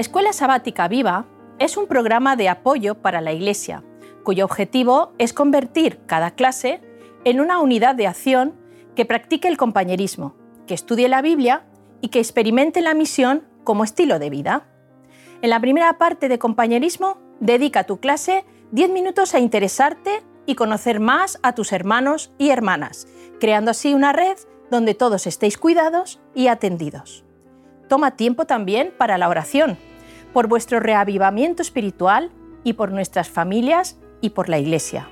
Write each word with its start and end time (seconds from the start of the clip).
Escuela 0.00 0.32
Sabática 0.32 0.88
Viva 0.88 1.26
es 1.58 1.76
un 1.76 1.86
programa 1.86 2.34
de 2.34 2.48
apoyo 2.48 2.94
para 3.02 3.20
la 3.20 3.34
Iglesia, 3.34 3.84
cuyo 4.24 4.46
objetivo 4.46 5.12
es 5.18 5.34
convertir 5.34 6.00
cada 6.06 6.30
clase 6.30 6.80
en 7.24 7.38
una 7.38 7.58
unidad 7.58 7.96
de 7.96 8.06
acción 8.06 8.54
que 8.96 9.04
practique 9.04 9.46
el 9.46 9.58
compañerismo, 9.58 10.34
que 10.66 10.72
estudie 10.72 11.10
la 11.10 11.20
Biblia 11.20 11.66
y 12.00 12.08
que 12.08 12.18
experimente 12.18 12.80
la 12.80 12.94
misión 12.94 13.44
como 13.62 13.84
estilo 13.84 14.18
de 14.18 14.30
vida. 14.30 14.68
En 15.42 15.50
la 15.50 15.60
primera 15.60 15.98
parte 15.98 16.30
de 16.30 16.38
compañerismo, 16.38 17.18
dedica 17.40 17.84
tu 17.84 18.00
clase 18.00 18.46
10 18.70 18.92
minutos 18.92 19.34
a 19.34 19.38
interesarte 19.38 20.22
y 20.46 20.54
conocer 20.54 20.98
más 20.98 21.38
a 21.42 21.54
tus 21.54 21.74
hermanos 21.74 22.32
y 22.38 22.48
hermanas, 22.48 23.06
creando 23.38 23.72
así 23.72 23.92
una 23.92 24.14
red 24.14 24.38
donde 24.70 24.94
todos 24.94 25.26
estéis 25.26 25.58
cuidados 25.58 26.22
y 26.34 26.46
atendidos. 26.46 27.22
Toma 27.90 28.12
tiempo 28.12 28.46
también 28.46 28.94
para 28.96 29.18
la 29.18 29.28
oración, 29.28 29.76
por 30.32 30.46
vuestro 30.46 30.80
reavivamiento 30.80 31.62
espiritual 31.62 32.30
y 32.64 32.74
por 32.74 32.92
nuestras 32.92 33.28
familias 33.28 33.98
y 34.20 34.30
por 34.30 34.48
la 34.48 34.58
Iglesia. 34.58 35.08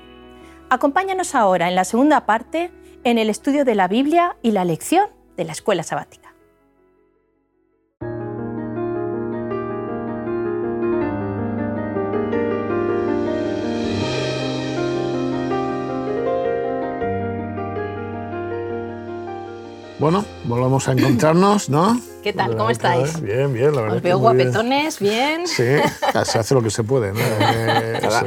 Acompáñanos 0.69 1.35
ahora 1.35 1.67
en 1.67 1.75
la 1.75 1.83
segunda 1.83 2.25
parte 2.25 2.71
en 3.03 3.17
el 3.17 3.29
estudio 3.29 3.65
de 3.65 3.75
la 3.75 3.87
Biblia 3.87 4.37
y 4.41 4.51
la 4.51 4.65
lección 4.65 5.07
de 5.35 5.45
la 5.45 5.51
escuela 5.53 5.83
sabática. 5.83 6.29
Bueno, 19.99 20.23
volvamos 20.45 20.87
a 20.87 20.93
encontrarnos, 20.93 21.69
¿no? 21.69 21.99
¿Qué 22.23 22.33
tal? 22.33 22.57
¿Cómo 22.57 22.69
estáis? 22.69 23.21
Bien, 23.21 23.53
bien, 23.53 23.73
la 23.73 23.81
verdad. 23.81 23.97
Os 23.97 24.03
veo 24.03 24.19
guapetones, 24.19 24.99
bien. 24.99 25.47
Sí, 25.47 25.63
se 26.25 26.39
hace 26.39 26.53
lo 26.53 26.61
que 26.61 26.69
se 26.69 26.83
puede, 26.83 27.13
¿no? 27.13 27.19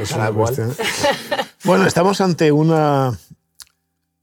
es, 0.01 0.11
una 0.11 0.31
cuestión. 0.31 0.75
Bueno, 1.63 1.85
estamos 1.85 2.19
ante 2.19 2.51
una... 2.51 3.17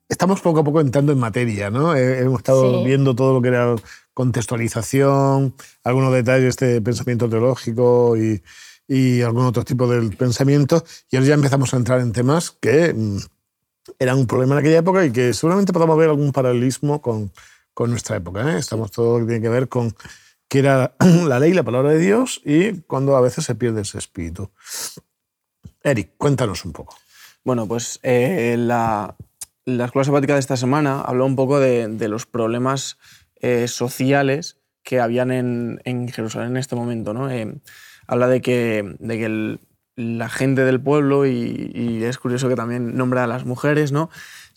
Estamos 0.09 0.41
poco 0.41 0.61
a 0.61 0.65
poco 0.65 0.81
entrando 0.81 1.13
en 1.13 1.19
materia, 1.19 1.71
¿no? 1.71 1.95
Hemos 1.95 2.41
estado 2.41 2.83
viendo 2.83 3.15
todo 3.15 3.35
lo 3.35 3.41
que 3.41 3.49
era 3.49 3.77
contextualización, 4.13 5.55
algunos 5.85 6.13
detalles 6.13 6.57
de 6.57 6.83
pensamiento 6.83 7.29
teológico 7.29 8.17
y, 8.17 8.43
y 8.89 9.23
algún 9.23 9.47
otro 9.47 9.65
tipo 9.65 9.87
de 9.87 10.11
pensamiento, 10.17 10.85
y 11.11 11.17
ahora 11.17 11.29
ya 11.29 11.35
empezamos 11.35 11.73
a 11.73 11.77
entrar 11.77 12.01
en 12.01 12.13
temas 12.13 12.51
que 12.51 12.93
mm, 12.93 13.19
era 14.01 14.17
un 14.17 14.27
problema 14.27 14.55
en 14.55 14.59
aquella 14.59 14.79
época 14.79 15.07
y 15.07 15.13
que 15.13 15.33
seguramente 15.33 15.73
podamos 15.73 15.97
ver 15.97 16.09
algún 16.09 16.33
paralelismo 16.33 17.01
con, 17.01 17.31
con 17.75 17.91
nuestra 17.91 18.17
época. 18.17 18.53
¿eh? 18.53 18.59
Estamos 18.59 18.91
todo 18.91 19.19
lo 19.19 19.27
que 19.27 19.33
tiene 19.33 19.43
que 19.43 19.49
ver 19.49 19.69
con 19.69 19.95
qué 20.49 20.61
era 20.61 20.95
la 21.27 21.39
ley, 21.39 21.53
la 21.53 21.63
palabra 21.63 21.91
de 21.91 21.99
Dios 21.99 22.41
y 22.45 22.81
cuando 22.83 23.17
a 23.17 23.21
veces 23.21 23.45
se 23.45 23.55
pierde 23.55 23.83
ese 23.83 23.99
espíritu. 23.99 24.51
Eric, 25.83 26.13
cuéntanos 26.17 26.65
un 26.65 26.73
poco. 26.73 26.97
Bueno, 27.45 27.67
pues 27.67 28.01
eh, 28.03 28.57
la, 28.59 29.17
la, 29.65 29.85
escuela 29.87 30.05
sabática 30.05 30.35
de 30.35 30.41
esta 30.41 30.57
semana 30.57 31.01
habló 31.01 31.25
un 31.25 31.37
poco 31.37 31.59
de, 31.59 31.89
de 31.89 32.09
los 32.09 32.27
problemas 32.27 32.99
eh, 33.37 33.67
sociales 33.67 34.59
que 34.83 35.01
habían 35.01 35.31
en, 35.31 35.81
en, 35.85 36.09
Jerusalén 36.09 36.51
en 36.51 36.57
este 36.59 36.77
momento. 36.77 37.15
¿no? 37.15 37.29
habla 38.07 38.27
de 38.29 38.41
que, 38.41 38.97
de 38.99 39.19
que 39.19 39.25
el, 39.25 39.61
la 40.01 40.29
gente 40.29 40.65
del 40.65 40.81
pueblo, 40.81 41.27
y, 41.27 42.03
es 42.03 42.19
curioso 42.19 42.49
que 42.49 42.57
también 42.57 42.97
nombra 42.97 43.25
a 43.25 43.27
las 43.27 43.45
mujeres, 43.45 43.93
¿no? 43.93 44.11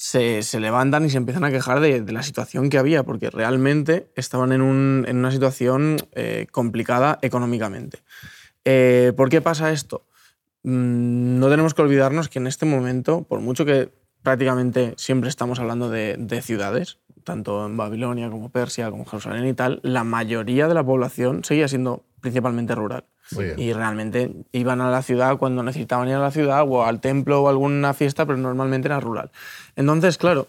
Se, 0.05 0.59
levantan 0.59 1.05
y 1.05 1.09
se 1.09 1.15
empiezan 1.15 1.45
a 1.45 1.49
quejar 1.49 1.79
de, 1.79 2.01
la 2.11 2.23
situación 2.23 2.69
que 2.69 2.77
había, 2.77 3.03
porque 3.03 3.29
realmente 3.29 4.11
estaban 4.17 4.51
en, 4.51 4.61
una 4.61 5.31
situación 5.31 5.95
eh, 6.11 6.45
complicada 6.51 7.19
económicamente. 7.21 7.99
Eh, 8.65 9.13
¿Por 9.15 9.29
qué 9.29 9.39
pasa 9.39 9.71
esto? 9.71 10.05
Mm, 10.63 11.39
no 11.39 11.49
tenemos 11.49 11.73
que 11.73 11.83
olvidarnos 11.83 12.27
que 12.27 12.39
en 12.39 12.47
este 12.47 12.65
momento, 12.65 13.23
por 13.23 13.39
mucho 13.39 13.63
que 13.63 13.91
prácticamente 14.23 14.93
siempre 14.97 15.29
estamos 15.29 15.59
hablando 15.59 15.89
de, 15.89 16.15
de 16.17 16.41
ciudades, 16.41 16.97
tanto 17.23 17.65
en 17.65 17.77
Babilonia 17.77 18.29
como 18.29 18.49
Persia, 18.49 18.89
como 18.89 19.05
Jerusalén 19.05 19.45
y 19.47 19.53
tal, 19.53 19.79
la 19.83 20.03
mayoría 20.03 20.67
de 20.67 20.73
la 20.73 20.83
población 20.83 21.43
seguía 21.43 21.67
siendo 21.67 22.03
principalmente 22.21 22.73
rural. 22.73 23.05
Y 23.57 23.73
realmente 23.73 24.31
iban 24.51 24.81
a 24.81 24.91
la 24.91 25.01
ciudad 25.01 25.37
cuando 25.37 25.63
necesitaban 25.63 26.07
ir 26.07 26.15
a 26.15 26.19
la 26.19 26.31
ciudad 26.31 26.65
o 26.67 26.83
al 26.83 26.99
templo 26.99 27.41
o 27.41 27.49
alguna 27.49 27.93
fiesta, 27.93 28.25
pero 28.25 28.37
normalmente 28.37 28.87
era 28.87 28.99
rural. 28.99 29.31
Entonces, 29.75 30.17
claro, 30.17 30.47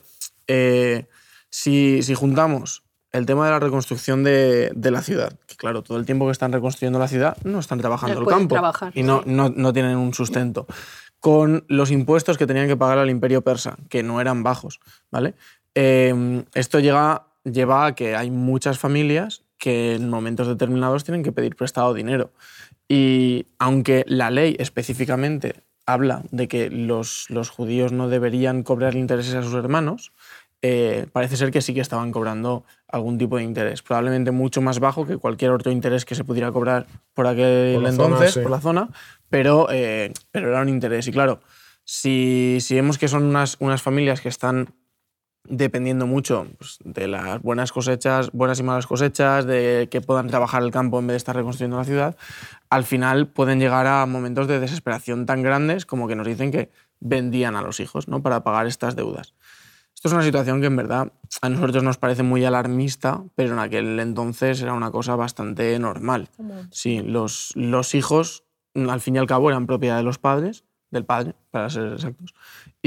eh, 0.48 1.06
si, 1.48 2.02
si, 2.02 2.14
juntamos 2.14 2.82
el 3.12 3.26
tema 3.26 3.46
de 3.46 3.52
la 3.52 3.60
reconstrucción 3.60 4.22
de, 4.22 4.70
de, 4.74 4.90
la 4.90 5.02
ciudad, 5.02 5.32
que 5.46 5.56
claro, 5.56 5.82
todo 5.82 5.98
el 5.98 6.04
tiempo 6.04 6.26
que 6.26 6.32
están 6.32 6.52
reconstruyendo 6.52 6.98
la 6.98 7.08
ciudad 7.08 7.36
no 7.44 7.60
están 7.60 7.78
trabajando 7.78 8.20
el 8.20 8.26
campo 8.26 8.56
y 8.92 9.02
no, 9.02 9.22
no, 9.24 9.50
no, 9.50 9.72
tienen 9.72 9.96
un 9.96 10.12
sustento, 10.12 10.66
con 11.24 11.64
los 11.68 11.90
impuestos 11.90 12.36
que 12.36 12.46
tenían 12.46 12.68
que 12.68 12.76
pagar 12.76 12.98
al 12.98 13.08
imperio 13.08 13.40
persa, 13.40 13.78
que 13.88 14.02
no 14.02 14.20
eran 14.20 14.42
bajos, 14.42 14.80
¿vale? 15.10 15.32
Eh, 15.74 16.44
esto 16.52 16.80
lleva 16.80 17.28
a 17.86 17.94
que 17.94 18.14
hay 18.14 18.30
muchas 18.30 18.78
familias 18.78 19.42
que 19.56 19.94
en 19.94 20.10
momentos 20.10 20.48
determinados 20.48 21.02
tienen 21.02 21.22
que 21.22 21.32
pedir 21.32 21.56
prestado 21.56 21.94
dinero. 21.94 22.30
Y 22.90 23.46
aunque 23.58 24.04
la 24.06 24.30
ley 24.30 24.54
específicamente 24.58 25.62
habla 25.86 26.24
de 26.30 26.46
que 26.46 26.68
los, 26.68 27.24
los 27.30 27.48
judíos 27.48 27.90
no 27.90 28.10
deberían 28.10 28.62
cobrar 28.62 28.94
intereses 28.94 29.34
a 29.34 29.42
sus 29.42 29.54
hermanos, 29.54 30.12
eh, 30.62 31.06
parece 31.12 31.36
ser 31.36 31.50
que 31.50 31.60
sí 31.60 31.74
que 31.74 31.80
estaban 31.80 32.10
cobrando 32.10 32.64
algún 32.88 33.18
tipo 33.18 33.36
de 33.36 33.42
interés, 33.42 33.82
probablemente 33.82 34.30
mucho 34.30 34.62
más 34.62 34.80
bajo 34.80 35.06
que 35.06 35.18
cualquier 35.18 35.50
otro 35.50 35.70
interés 35.70 36.04
que 36.04 36.14
se 36.14 36.24
pudiera 36.24 36.50
cobrar 36.52 36.86
por 37.12 37.26
aquel 37.26 37.84
entonces, 37.84 38.38
por 38.38 38.50
la 38.50 38.60
zona, 38.60 38.88
pero, 39.28 39.68
eh, 39.70 40.12
pero 40.30 40.48
era 40.48 40.62
un 40.62 40.68
interés. 40.68 41.06
Y 41.08 41.12
claro, 41.12 41.40
si, 41.84 42.58
si 42.60 42.74
vemos 42.74 42.98
que 42.98 43.08
son 43.08 43.24
unas, 43.24 43.56
unas 43.60 43.82
familias 43.82 44.20
que 44.20 44.28
están 44.28 44.74
dependiendo 45.46 46.06
mucho 46.06 46.46
pues, 46.58 46.78
de 46.84 47.08
las 47.08 47.40
buenas 47.42 47.70
cosechas, 47.70 48.30
buenas 48.32 48.58
y 48.60 48.62
malas 48.62 48.86
cosechas, 48.86 49.44
de 49.44 49.88
que 49.90 50.00
puedan 50.00 50.28
trabajar 50.28 50.62
el 50.62 50.70
campo 50.70 50.98
en 50.98 51.06
vez 51.06 51.14
de 51.14 51.18
estar 51.18 51.36
reconstruyendo 51.36 51.76
la 51.76 51.84
ciudad, 51.84 52.16
al 52.70 52.84
final 52.84 53.28
pueden 53.28 53.60
llegar 53.60 53.86
a 53.86 54.06
momentos 54.06 54.48
de 54.48 54.60
desesperación 54.60 55.26
tan 55.26 55.42
grandes 55.42 55.84
como 55.84 56.08
que 56.08 56.16
nos 56.16 56.26
dicen 56.26 56.50
que 56.50 56.70
vendían 57.00 57.56
a 57.56 57.62
los 57.62 57.80
hijos 57.80 58.08
¿no? 58.08 58.22
para 58.22 58.42
pagar 58.42 58.66
estas 58.66 58.96
deudas. 58.96 59.34
Esto 60.04 60.16
es 60.16 60.16
una 60.16 60.24
situación 60.24 60.60
que 60.60 60.66
en 60.66 60.76
verdad 60.76 61.12
a 61.40 61.48
nosotros 61.48 61.82
nos 61.82 61.96
parece 61.96 62.22
muy 62.22 62.44
alarmista, 62.44 63.24
pero 63.36 63.54
en 63.54 63.58
aquel 63.58 63.98
entonces 63.98 64.60
era 64.60 64.74
una 64.74 64.90
cosa 64.90 65.16
bastante 65.16 65.78
normal. 65.78 66.28
Sí, 66.70 67.00
los, 67.00 67.52
los 67.54 67.94
hijos 67.94 68.44
al 68.74 69.00
fin 69.00 69.16
y 69.16 69.18
al 69.18 69.26
cabo 69.26 69.48
eran 69.48 69.66
propiedad 69.66 69.96
de 69.96 70.02
los 70.02 70.18
padres 70.18 70.64
del 70.90 71.06
padre, 71.06 71.34
para 71.50 71.70
ser 71.70 71.94
exactos. 71.94 72.34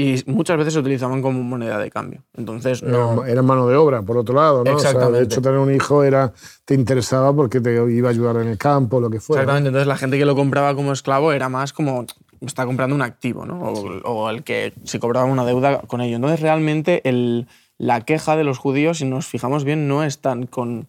Y 0.00 0.22
muchas 0.26 0.56
veces 0.56 0.74
se 0.74 0.78
utilizaban 0.78 1.20
como 1.22 1.42
moneda 1.42 1.76
de 1.76 1.90
cambio. 1.90 2.22
Entonces, 2.36 2.84
no... 2.84 3.24
Era 3.24 3.42
mano 3.42 3.66
de 3.66 3.74
obra, 3.74 4.00
por 4.00 4.16
otro 4.16 4.36
lado, 4.36 4.62
¿no? 4.62 4.70
Exactamente. 4.70 5.18
de 5.18 5.24
hecho, 5.24 5.42
tener 5.42 5.58
un 5.58 5.74
hijo 5.74 6.04
era, 6.04 6.32
te 6.64 6.74
interesaba 6.74 7.34
porque 7.34 7.60
te 7.60 7.74
iba 7.92 8.08
a 8.08 8.12
ayudar 8.12 8.36
en 8.36 8.46
el 8.46 8.56
campo, 8.56 9.00
lo 9.00 9.10
que 9.10 9.18
fuera. 9.18 9.42
Exactamente. 9.42 9.70
Entonces, 9.70 9.88
la 9.88 9.96
gente 9.96 10.16
que 10.16 10.24
lo 10.24 10.36
compraba 10.36 10.76
como 10.76 10.92
esclavo 10.92 11.32
era 11.32 11.48
más 11.48 11.72
como 11.72 12.06
está 12.40 12.64
comprando 12.64 12.94
un 12.94 13.02
activo, 13.02 13.44
¿no? 13.44 13.58
O, 13.58 14.30
el 14.30 14.44
que 14.44 14.72
se 14.84 15.00
cobraba 15.00 15.26
una 15.26 15.44
deuda 15.44 15.80
con 15.80 16.00
ello. 16.00 16.14
Entonces, 16.14 16.38
realmente, 16.38 17.02
el, 17.02 17.48
la 17.76 18.02
queja 18.02 18.36
de 18.36 18.44
los 18.44 18.56
judíos, 18.56 18.98
si 18.98 19.04
nos 19.04 19.26
fijamos 19.26 19.64
bien, 19.64 19.88
no 19.88 20.04
es 20.04 20.20
tan 20.20 20.46
con... 20.46 20.86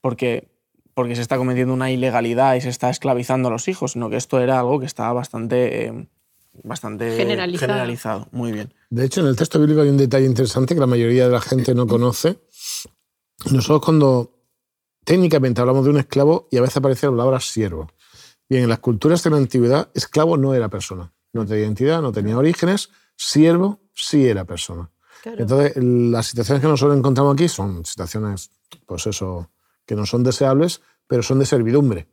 Porque 0.00 0.48
porque 0.94 1.14
se 1.14 1.22
está 1.22 1.36
cometiendo 1.36 1.72
una 1.72 1.92
ilegalidad 1.92 2.56
y 2.56 2.60
se 2.60 2.70
está 2.70 2.90
esclavizando 2.90 3.46
a 3.46 3.52
los 3.52 3.68
hijos, 3.68 3.92
sino 3.92 4.10
que 4.10 4.16
esto 4.16 4.40
era 4.40 4.58
algo 4.58 4.80
que 4.80 4.86
estaba 4.86 5.12
bastante 5.12 5.86
eh, 5.86 6.08
bastante 6.64 7.16
generalizado. 7.16 8.28
Muy 8.32 8.52
bien. 8.52 8.72
De 8.90 9.04
hecho, 9.04 9.20
en 9.20 9.26
el 9.26 9.36
texto 9.36 9.58
bíblico 9.58 9.82
hay 9.82 9.88
un 9.88 9.96
detalle 9.96 10.26
interesante 10.26 10.74
que 10.74 10.80
la 10.80 10.86
mayoría 10.86 11.26
de 11.26 11.32
la 11.32 11.40
gente 11.40 11.74
no 11.74 11.86
conoce. 11.86 12.38
Nosotros 13.50 13.82
cuando 13.84 14.38
técnicamente 15.04 15.60
hablamos 15.60 15.84
de 15.84 15.90
un 15.90 15.98
esclavo 15.98 16.48
y 16.50 16.56
a 16.56 16.60
veces 16.60 16.76
aparece 16.78 17.06
la 17.06 17.12
palabra 17.12 17.40
siervo. 17.40 17.88
Bien, 18.48 18.64
en 18.64 18.68
las 18.68 18.78
culturas 18.78 19.22
de 19.22 19.30
la 19.30 19.36
antigüedad, 19.36 19.90
esclavo 19.94 20.36
no 20.36 20.54
era 20.54 20.68
persona. 20.68 21.12
No 21.32 21.44
tenía 21.46 21.64
identidad, 21.64 22.02
no 22.02 22.12
tenía 22.12 22.38
orígenes. 22.38 22.90
Siervo 23.16 23.80
sí 23.94 24.26
era 24.26 24.44
persona. 24.44 24.90
Entonces, 25.24 25.72
las 25.76 26.26
situaciones 26.26 26.62
que 26.62 26.68
nosotros 26.68 26.96
encontramos 26.96 27.34
aquí 27.34 27.48
son 27.48 27.84
situaciones, 27.84 28.50
pues 28.86 29.06
eso, 29.06 29.50
que 29.84 29.94
no 29.94 30.06
son 30.06 30.22
deseables, 30.22 30.80
pero 31.06 31.22
son 31.22 31.38
de 31.38 31.46
servidumbre, 31.46 32.08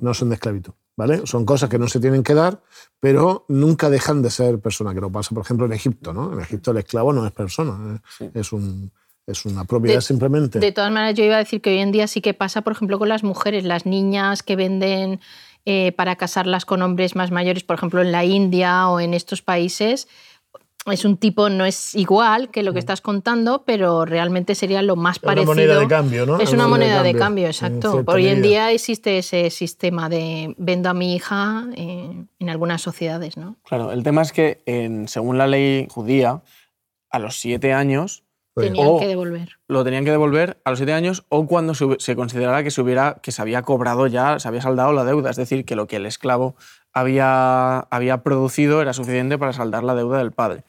no 0.00 0.14
son 0.14 0.28
de 0.28 0.36
esclavitud. 0.36 0.72
¿Vale? 0.96 1.26
Son 1.26 1.44
cosas 1.44 1.68
que 1.68 1.78
no 1.78 1.88
se 1.88 2.00
tienen 2.00 2.22
que 2.22 2.34
dar, 2.34 2.60
pero 3.00 3.44
nunca 3.48 3.90
dejan 3.90 4.22
de 4.22 4.30
ser 4.30 4.58
persona, 4.58 4.94
que 4.94 5.00
lo 5.00 5.10
pasa, 5.10 5.34
por 5.34 5.44
ejemplo, 5.44 5.66
en 5.66 5.72
Egipto, 5.72 6.12
¿no? 6.12 6.32
En 6.32 6.40
Egipto 6.40 6.70
el 6.70 6.78
esclavo 6.78 7.12
no 7.12 7.26
es 7.26 7.32
persona, 7.32 8.00
¿eh? 8.20 8.30
es, 8.34 8.52
un, 8.52 8.90
es 9.26 9.44
una 9.44 9.64
propiedad 9.64 10.00
simplemente. 10.00 10.58
De 10.58 10.72
todas 10.72 10.90
maneras, 10.90 11.14
yo 11.14 11.24
iba 11.24 11.36
a 11.36 11.38
decir 11.38 11.60
que 11.60 11.70
hoy 11.70 11.78
en 11.78 11.92
día 11.92 12.06
sí 12.06 12.20
que 12.20 12.34
pasa, 12.34 12.62
por 12.62 12.72
ejemplo, 12.72 12.98
con 12.98 13.08
las 13.08 13.22
mujeres, 13.22 13.64
las 13.64 13.84
niñas 13.86 14.42
que 14.42 14.56
venden 14.56 15.20
eh, 15.66 15.92
para 15.92 16.16
casarlas 16.16 16.64
con 16.64 16.80
hombres 16.80 17.14
más 17.14 17.30
mayores, 17.30 17.64
por 17.64 17.76
ejemplo, 17.76 18.00
en 18.00 18.12
la 18.12 18.24
India 18.24 18.88
o 18.88 19.00
en 19.00 19.14
estos 19.14 19.42
países, 19.42 20.08
es 20.92 21.04
un 21.04 21.16
tipo, 21.16 21.48
no 21.48 21.64
es 21.64 21.94
igual 21.94 22.50
que 22.50 22.62
lo 22.62 22.72
que 22.72 22.78
estás 22.78 23.00
contando, 23.00 23.64
pero 23.64 24.04
realmente 24.04 24.54
sería 24.54 24.82
lo 24.82 24.96
más 24.96 25.18
parecido. 25.18 25.52
Una 25.52 25.60
moneda 25.62 25.78
de 25.80 25.88
cambio, 25.88 26.26
¿no? 26.26 26.38
Es 26.40 26.52
una 26.52 26.68
moneda 26.68 27.02
de 27.02 27.14
cambio, 27.14 27.46
exacto. 27.46 27.92
cierta 27.92 28.12
Hoy 28.12 28.26
en 28.28 28.42
día 28.42 28.70
existe 28.72 29.18
ese 29.18 29.50
sistema 29.50 30.08
de 30.08 30.54
vendo 30.58 30.88
a 30.88 30.94
mi 30.94 31.14
hija 31.14 31.64
eh, 31.76 32.24
en 32.38 32.50
algunas 32.50 32.82
sociedades, 32.82 33.36
¿no? 33.36 33.56
Claro, 33.64 33.92
el 33.92 34.02
tema 34.02 34.22
es 34.22 34.32
que 34.32 34.62
en- 34.66 35.08
según 35.08 35.38
la 35.38 35.46
ley 35.46 35.86
judía, 35.90 36.42
a 37.10 37.18
los 37.18 37.36
siete 37.40 37.72
años 37.72 38.24
Tenían 38.62 38.86
o- 38.88 38.98
que 38.98 39.06
devolver. 39.06 39.48
lo 39.68 39.84
tenían 39.84 40.04
que 40.04 40.10
devolver 40.10 40.58
a 40.64 40.70
los 40.70 40.78
siete 40.78 40.92
años 40.94 41.24
o 41.28 41.46
cuando 41.46 41.74
se, 41.74 42.16
considerara 42.16 42.62
que 42.62 42.70
se, 42.70 42.80
hubiera, 42.80 43.18
que 43.22 43.32
se 43.32 43.42
había 43.42 43.62
cobrado 43.62 44.06
ya, 44.06 44.38
se 44.38 44.48
había 44.48 44.62
saldado 44.62 44.92
la 44.92 45.04
deuda. 45.04 45.30
Es 45.30 45.36
decir, 45.36 45.64
que 45.64 45.76
lo 45.76 45.86
que 45.86 45.96
el 45.96 46.06
esclavo 46.06 46.56
había, 46.92 47.78
había 47.80 48.22
producido 48.22 48.80
era 48.82 48.92
suficiente 48.92 49.38
para 49.38 49.52
saldar 49.52 49.84
la 49.84 49.94
deuda 49.94 50.18
del 50.18 50.32
padre. 50.32 50.64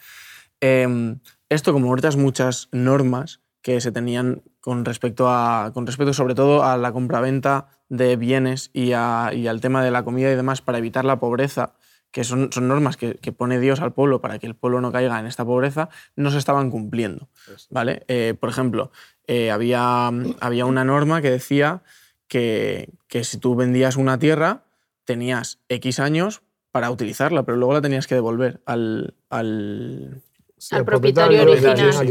Em, 0.59 1.19
esto, 1.49 1.71
como 1.73 1.91
otras 1.91 2.17
muchas 2.17 2.67
normas 2.71 3.39
que 3.61 3.79
se 3.81 3.91
tenían 3.91 4.43
con 4.59 4.83
respecto, 4.85 5.29
a, 5.29 5.71
con 5.73 5.85
respecto 5.85 6.13
sobre 6.13 6.35
todo 6.35 6.63
a 6.63 6.77
la 6.77 6.91
compraventa 6.91 7.67
de 7.89 8.15
bienes 8.17 8.69
y, 8.73 8.91
a- 8.93 9.31
y 9.33 9.47
al 9.47 9.61
tema 9.61 9.83
de 9.83 9.91
la 9.91 10.03
comida 10.03 10.31
y 10.31 10.35
demás 10.35 10.61
para 10.61 10.77
evitar 10.77 11.05
la 11.05 11.19
pobreza, 11.19 11.73
que 12.11 12.23
son, 12.23 12.51
son 12.51 12.67
normas 12.67 12.97
que, 12.97 13.15
que 13.15 13.31
pone 13.31 13.59
Dios 13.59 13.79
al 13.81 13.93
pueblo 13.93 14.21
para 14.21 14.39
que 14.39 14.47
el 14.47 14.55
pueblo 14.55 14.81
no 14.81 14.91
caiga 14.91 15.19
en 15.19 15.25
esta 15.27 15.45
pobreza, 15.45 15.89
no 16.15 16.31
se 16.31 16.37
estaban 16.37 16.71
cumpliendo. 16.71 17.27
¿vale? 17.69 18.03
Eh, 18.07 18.33
por 18.39 18.49
ejemplo, 18.49 18.91
eh, 19.27 19.51
había, 19.51 20.07
había 20.39 20.65
una 20.65 20.83
norma 20.83 21.21
que 21.21 21.29
decía 21.29 21.81
que, 22.27 22.89
que 23.07 23.23
si 23.23 23.37
tú 23.37 23.55
vendías 23.55 23.95
una 23.97 24.17
tierra, 24.19 24.63
tenías 25.05 25.59
X 25.69 25.99
años 25.99 26.41
para 26.71 26.91
utilizarla, 26.91 27.43
pero 27.43 27.57
luego 27.57 27.73
la 27.73 27.81
tenías 27.81 28.07
que 28.07 28.15
devolver 28.15 28.61
al, 28.65 29.13
al, 29.29 30.21
sí, 30.57 30.75
al 30.75 30.85
propietario 30.85 31.37
original, 31.51 32.07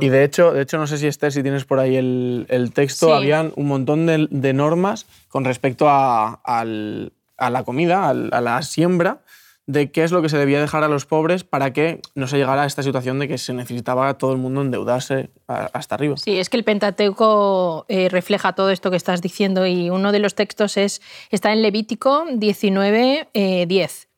y 0.00 0.08
de 0.08 0.24
hecho, 0.24 0.52
de 0.52 0.62
hecho, 0.62 0.78
no 0.78 0.86
sé 0.86 0.98
si 0.98 1.06
Esther, 1.06 1.30
si 1.32 1.42
tienes 1.42 1.64
por 1.64 1.78
ahí 1.78 1.96
el, 1.96 2.46
el 2.48 2.72
texto, 2.72 3.06
Sí. 3.08 3.12
habían 3.12 3.52
un 3.56 3.66
montón 3.66 4.06
de, 4.06 4.28
de 4.30 4.52
normas 4.54 5.06
con 5.28 5.44
respecto 5.44 5.88
a, 5.88 6.34
al- 6.44 7.12
a 7.36 7.50
la 7.50 7.64
comida, 7.64 8.08
a 8.08 8.14
la 8.40 8.62
siembra, 8.62 9.20
de 9.68 9.90
qué 9.90 10.04
es 10.04 10.12
lo 10.12 10.22
que 10.22 10.28
se 10.28 10.38
debía 10.38 10.60
dejar 10.60 10.84
a 10.84 10.88
los 10.88 11.06
pobres 11.06 11.42
para 11.42 11.72
que 11.72 12.00
no 12.14 12.28
se 12.28 12.36
llegara 12.38 12.62
a 12.62 12.66
esta 12.66 12.84
situación 12.84 13.18
de 13.18 13.26
que 13.26 13.36
se 13.36 13.52
necesitaba 13.52 14.14
todo 14.16 14.30
el 14.30 14.38
mundo 14.38 14.60
endeudarse 14.62 15.30
a- 15.48 15.68
hasta 15.72 15.96
arriba. 15.96 16.16
Sí, 16.16 16.38
es 16.38 16.48
que 16.48 16.56
el 16.56 16.62
Pentateuco 16.62 17.84
eh, 17.88 18.08
refleja 18.08 18.52
todo 18.54 18.70
esto 18.70 18.90
que 18.92 18.96
estás 18.96 19.22
diciendo 19.22 19.66
y 19.66 19.90
uno 19.90 20.12
de 20.12 20.20
los 20.20 20.34
textos 20.36 20.76
es, 20.76 21.02
está 21.30 21.52
en 21.52 21.62
Levítico 21.62 22.24
19, 22.32 23.28
eh, 23.34 23.66
10. 23.66 24.08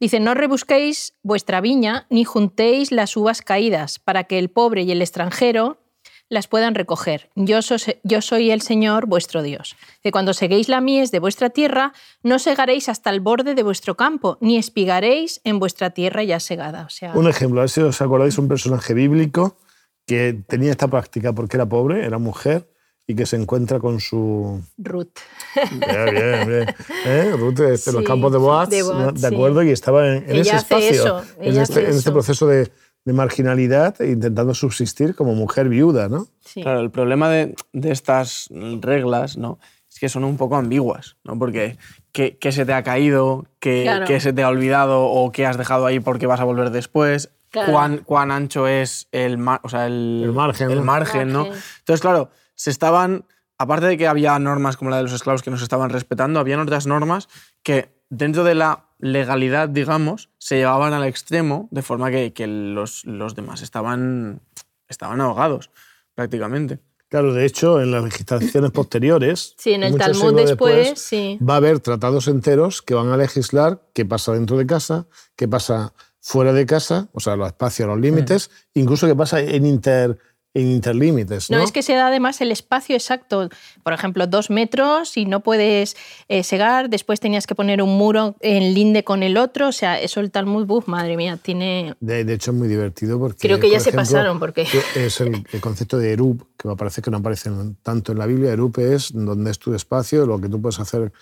Dice, 0.00 0.20
no 0.20 0.34
rebusquéis 0.34 1.14
vuestra 1.22 1.60
viña 1.60 2.06
ni 2.10 2.24
juntéis 2.24 2.92
las 2.92 3.16
uvas 3.16 3.42
caídas 3.42 3.98
para 3.98 4.24
que 4.24 4.38
el 4.38 4.50
pobre 4.50 4.82
y 4.82 4.92
el 4.92 5.00
extranjero 5.00 5.78
las 6.28 6.48
puedan 6.48 6.74
recoger. 6.74 7.30
Yo, 7.36 7.62
sos- 7.62 7.96
yo 8.02 8.20
soy 8.20 8.50
el 8.50 8.60
Señor 8.60 9.06
vuestro 9.06 9.42
Dios. 9.42 9.76
Que 10.02 10.10
cuando 10.10 10.32
seguéis 10.34 10.68
la 10.68 10.80
mies 10.80 11.10
de 11.12 11.18
vuestra 11.20 11.50
tierra, 11.50 11.92
no 12.22 12.38
segaréis 12.38 12.88
hasta 12.88 13.10
el 13.10 13.20
borde 13.20 13.54
de 13.54 13.62
vuestro 13.62 13.96
campo, 13.96 14.36
ni 14.40 14.56
espigaréis 14.56 15.40
en 15.44 15.58
vuestra 15.58 15.90
tierra 15.90 16.24
ya 16.24 16.40
segada. 16.40 16.84
O 16.86 16.90
sea, 16.90 17.12
Un 17.14 17.28
ejemplo, 17.28 17.60
a 17.60 17.62
ver 17.62 17.70
si 17.70 17.80
os 17.80 18.00
acordáis, 18.00 18.38
un 18.38 18.48
personaje 18.48 18.92
bíblico 18.94 19.56
que 20.06 20.36
tenía 20.48 20.70
esta 20.70 20.88
práctica 20.88 21.32
porque 21.32 21.56
era 21.56 21.66
pobre, 21.66 22.04
era 22.04 22.18
mujer, 22.18 22.68
y 23.08 23.14
que 23.14 23.24
se 23.24 23.36
encuentra 23.36 23.78
con 23.78 24.00
su... 24.00 24.60
Ruth. 24.78 25.10
Bien, 25.70 25.70
bien, 26.12 26.48
bien. 26.48 26.74
¿Eh? 27.04 27.32
Ruth, 27.36 27.60
este, 27.60 27.90
en 27.90 27.96
los 27.96 28.04
campos 28.04 28.32
de 28.32 28.38
Boaz, 28.38 28.68
de 28.68 28.82
Boaz, 28.82 29.14
¿no? 29.14 29.16
sí. 29.16 29.26
acuerdo, 29.26 29.62
y 29.62 29.70
estaba 29.70 30.08
en, 30.08 30.24
ese 30.36 30.56
espacio, 30.56 30.90
eso, 30.90 31.22
en, 31.40 31.56
este, 31.56 31.80
en 31.84 31.86
este 31.90 31.98
eso. 32.00 32.12
proceso 32.12 32.46
de, 32.48 32.68
de 33.06 33.12
marginalidad, 33.14 33.98
e 34.02 34.10
intentando 34.10 34.52
subsistir 34.52 35.14
como 35.14 35.34
mujer 35.34 35.68
viuda, 35.70 36.08
¿no? 36.10 36.26
Sí. 36.44 36.60
Claro, 36.62 36.80
el 36.80 36.90
problema 36.90 37.30
de, 37.30 37.54
de 37.72 37.90
estas 37.92 38.48
reglas 38.80 39.36
¿no? 39.38 39.58
es 39.90 39.98
que 39.98 40.08
son 40.10 40.24
un 40.24 40.36
poco 40.36 40.56
ambiguas, 40.56 41.16
¿no? 41.24 41.38
porque 41.38 41.78
¿qué, 42.12 42.36
qué 42.38 42.52
se 42.52 42.66
te 42.66 42.74
ha 42.74 42.82
caído? 42.82 43.46
¿Qué, 43.60 43.84
Claro. 43.84 44.06
qué 44.06 44.20
se 44.20 44.32
te 44.32 44.42
ha 44.42 44.48
olvidado? 44.48 45.04
¿O 45.06 45.30
qué 45.32 45.46
has 45.46 45.56
dejado 45.56 45.86
ahí 45.86 46.00
porque 46.00 46.26
vas 46.26 46.40
a 46.40 46.44
volver 46.44 46.70
después? 46.70 47.30
Claro. 47.50 47.72
¿Cuán, 47.72 47.98
cuán 47.98 48.30
ancho 48.32 48.66
es 48.66 49.06
el, 49.12 49.38
mar- 49.38 49.60
o 49.62 49.68
sea, 49.68 49.86
el, 49.86 50.22
El 50.24 50.32
margen, 50.32 50.70
el 50.70 50.78
¿no? 50.78 50.84
margen, 50.84 51.32
¿no? 51.32 51.44
Margen. 51.44 51.62
Entonces, 51.78 52.00
claro, 52.00 52.30
se 52.56 52.70
estaban, 52.70 53.24
aparte 53.56 53.86
de 53.86 53.96
que 53.96 54.08
había 54.08 54.36
normas 54.40 54.76
como 54.76 54.90
la 54.90 54.96
de 54.96 55.04
los 55.04 55.12
esclavos 55.12 55.42
que 55.42 55.50
no 55.52 55.56
se 55.56 55.62
estaban 55.62 55.90
respetando, 55.90 56.40
habían 56.40 56.58
otras 56.60 56.86
normas 56.88 57.28
que 57.62 57.88
dentro 58.10 58.42
de 58.42 58.56
la 58.56 58.85
legalidad, 58.98 59.68
digamos, 59.68 60.30
se 60.38 60.56
llevaban 60.56 60.92
al 60.92 61.04
extremo 61.04 61.68
de 61.70 61.82
forma 61.82 62.10
que, 62.10 62.32
que 62.32 62.46
los, 62.46 63.04
los 63.04 63.34
demás 63.34 63.62
estaban, 63.62 64.40
estaban 64.88 65.20
ahogados 65.20 65.70
prácticamente. 66.14 66.80
Claro, 67.08 67.32
de 67.32 67.46
hecho, 67.46 67.80
en 67.80 67.92
las 67.92 68.02
legislaciones 68.02 68.72
posteriores, 68.72 69.54
Sí, 69.58 69.72
en 69.72 69.84
el 69.84 69.96
Talmud 69.96 70.34
después, 70.34 70.98
sí. 70.98 71.38
va 71.40 71.54
a 71.54 71.56
haber 71.58 71.78
tratados 71.78 72.26
enteros 72.26 72.82
que 72.82 72.94
van 72.94 73.08
a 73.08 73.16
legislar 73.16 73.80
qué 73.92 74.04
pasa 74.04 74.32
dentro 74.32 74.56
de 74.56 74.66
casa, 74.66 75.06
qué 75.36 75.46
pasa 75.46 75.92
fuera 76.20 76.52
de 76.52 76.66
casa, 76.66 77.08
o 77.12 77.20
sea, 77.20 77.36
los 77.36 77.46
espacios, 77.46 77.86
los 77.86 78.00
límites, 78.00 78.50
incluso 78.74 79.06
qué 79.06 79.14
pasa 79.14 79.38
en, 79.40 79.64
inter, 79.64 80.18
en 80.60 80.70
interlímites. 80.70 81.50
¿no? 81.50 81.58
No, 81.58 81.64
es 81.64 81.72
que 81.72 81.82
se 81.82 81.94
da 81.94 82.06
además 82.06 82.40
el 82.40 82.50
espacio 82.50 82.96
exacto. 82.96 83.48
Por 83.82 83.92
ejemplo, 83.92 84.26
dos 84.26 84.48
metros 84.50 85.16
y 85.16 85.26
no 85.26 85.40
puedes 85.40 85.96
eh, 86.28 86.42
segar. 86.42 86.88
Después 86.88 87.20
tenías 87.20 87.46
que 87.46 87.54
poner 87.54 87.82
un 87.82 87.96
muro 87.98 88.36
en 88.40 88.72
linde 88.74 89.04
con 89.04 89.22
el 89.22 89.36
otro. 89.36 89.68
O 89.68 89.72
sea, 89.72 90.00
eso 90.00 90.20
el 90.20 90.30
Talmud, 90.30 90.66
buf, 90.66 90.86
madre 90.88 91.16
mía, 91.16 91.38
tiene. 91.40 91.94
De, 92.00 92.24
de 92.24 92.32
hecho, 92.34 92.52
es 92.52 92.56
muy 92.56 92.68
divertido 92.68 93.18
porque. 93.18 93.46
Creo 93.46 93.60
que 93.60 93.68
ya 93.68 93.76
por 93.76 93.82
se 93.82 93.90
ejemplo, 93.90 94.00
pasaron, 94.12 94.38
porque- 94.38 94.66
que 94.92 95.06
Es 95.06 95.20
el, 95.20 95.44
el 95.52 95.60
concepto 95.60 95.98
de 95.98 96.12
Erub, 96.12 96.46
que 96.56 96.68
me 96.68 96.76
parece 96.76 97.02
que 97.02 97.10
no 97.10 97.18
aparece 97.18 97.50
tanto 97.82 98.12
en 98.12 98.18
la 98.18 98.26
Biblia. 98.26 98.52
Erub 98.52 98.78
es 98.78 99.12
donde 99.12 99.50
es 99.50 99.58
tu 99.58 99.74
espacio, 99.74 100.24
lo 100.26 100.40
que 100.40 100.48
tú 100.48 100.60
puedes 100.60 100.80
hacer 100.80 101.12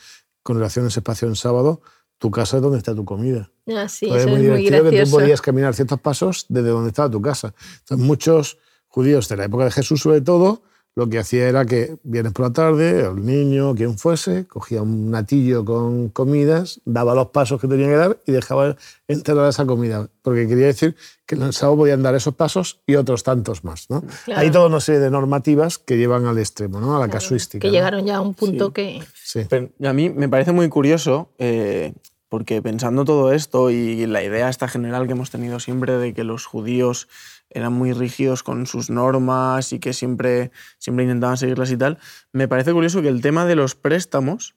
con 0.42 0.56
relación 0.56 0.84
a 0.84 0.88
ese 0.88 1.00
espacio 1.00 1.26
en 1.28 1.36
sábado. 1.36 1.80
Tu 2.18 2.30
casa 2.30 2.56
es 2.58 2.62
donde 2.62 2.78
está 2.78 2.94
tu 2.94 3.04
comida. 3.04 3.50
Ah, 3.66 3.88
sí, 3.88 4.06
Entonces, 4.06 4.08
eso 4.08 4.16
es 4.18 4.26
muy 4.26 4.26
es 4.26 4.30
muy 4.30 4.40
divertido 4.62 4.90
que 4.90 5.04
tú 5.04 5.10
podías 5.10 5.42
caminar 5.42 5.74
ciertos 5.74 6.00
pasos 6.00 6.46
desde 6.48 6.68
donde 6.68 6.88
estaba 6.90 7.10
tu 7.10 7.20
casa. 7.20 7.52
Entonces, 7.80 8.06
muchos 8.06 8.58
judíos 8.94 9.28
de 9.28 9.36
la 9.36 9.46
época 9.46 9.64
de 9.64 9.72
Jesús, 9.72 10.00
sobre 10.02 10.20
todo, 10.20 10.62
lo 10.94 11.08
que 11.08 11.18
hacía 11.18 11.48
era 11.48 11.64
que 11.64 11.96
vienes 12.04 12.32
por 12.32 12.46
la 12.46 12.52
tarde, 12.52 13.00
el 13.00 13.26
niño, 13.26 13.74
quien 13.74 13.98
fuese, 13.98 14.46
cogía 14.46 14.82
un 14.82 15.10
natillo 15.10 15.64
con 15.64 16.10
comidas, 16.10 16.80
daba 16.84 17.16
los 17.16 17.30
pasos 17.30 17.60
que 17.60 17.66
tenía 17.66 17.88
que 17.88 17.96
dar 17.96 18.18
y 18.24 18.30
dejaba 18.30 18.76
enterrar 19.08 19.48
esa 19.48 19.66
comida. 19.66 20.08
Porque 20.22 20.46
quería 20.46 20.66
decir 20.66 20.94
que 21.26 21.34
en 21.34 21.42
el 21.42 21.52
sábado 21.52 21.78
podían 21.78 22.04
dar 22.04 22.14
esos 22.14 22.36
pasos 22.36 22.78
y 22.86 22.94
otros 22.94 23.24
tantos 23.24 23.64
más. 23.64 23.90
¿no? 23.90 24.04
Claro. 24.26 24.40
Hay 24.40 24.52
toda 24.52 24.68
una 24.68 24.78
serie 24.78 25.00
de 25.00 25.10
normativas 25.10 25.78
que 25.78 25.96
llevan 25.96 26.26
al 26.26 26.38
extremo, 26.38 26.78
¿no? 26.78 26.96
a 26.96 27.00
la 27.00 27.08
casuística. 27.08 27.62
Que 27.62 27.66
¿no? 27.66 27.72
llegaron 27.72 28.06
ya 28.06 28.18
a 28.18 28.20
un 28.20 28.34
punto 28.34 28.66
Sí. 28.66 28.72
que. 28.74 29.02
Sí. 29.24 29.40
Pero 29.48 29.70
a 29.82 29.92
mí 29.92 30.08
me 30.08 30.28
parece 30.28 30.52
muy 30.52 30.68
curioso, 30.68 31.30
eh, 31.38 31.94
porque 32.28 32.62
pensando 32.62 33.04
todo 33.04 33.32
esto 33.32 33.70
y 33.70 34.06
la 34.06 34.22
idea 34.22 34.48
esta 34.48 34.68
general 34.68 35.06
que 35.06 35.12
hemos 35.12 35.30
tenido 35.30 35.58
siempre 35.58 35.98
de 35.98 36.14
que 36.14 36.22
los 36.22 36.46
judíos 36.46 37.08
eran 37.50 37.72
muy 37.72 37.92
rígidos 37.92 38.42
con 38.42 38.66
sus 38.66 38.90
normas 38.90 39.72
y 39.72 39.78
que 39.78 39.92
siempre, 39.92 40.50
siempre 40.78 41.04
intentaban 41.04 41.36
seguirlas 41.36 41.70
y 41.70 41.76
tal, 41.76 41.98
me 42.32 42.48
parece 42.48 42.72
curioso 42.72 43.00
que 43.02 43.08
el 43.08 43.20
tema 43.20 43.44
de 43.46 43.54
los 43.56 43.74
préstamos 43.74 44.56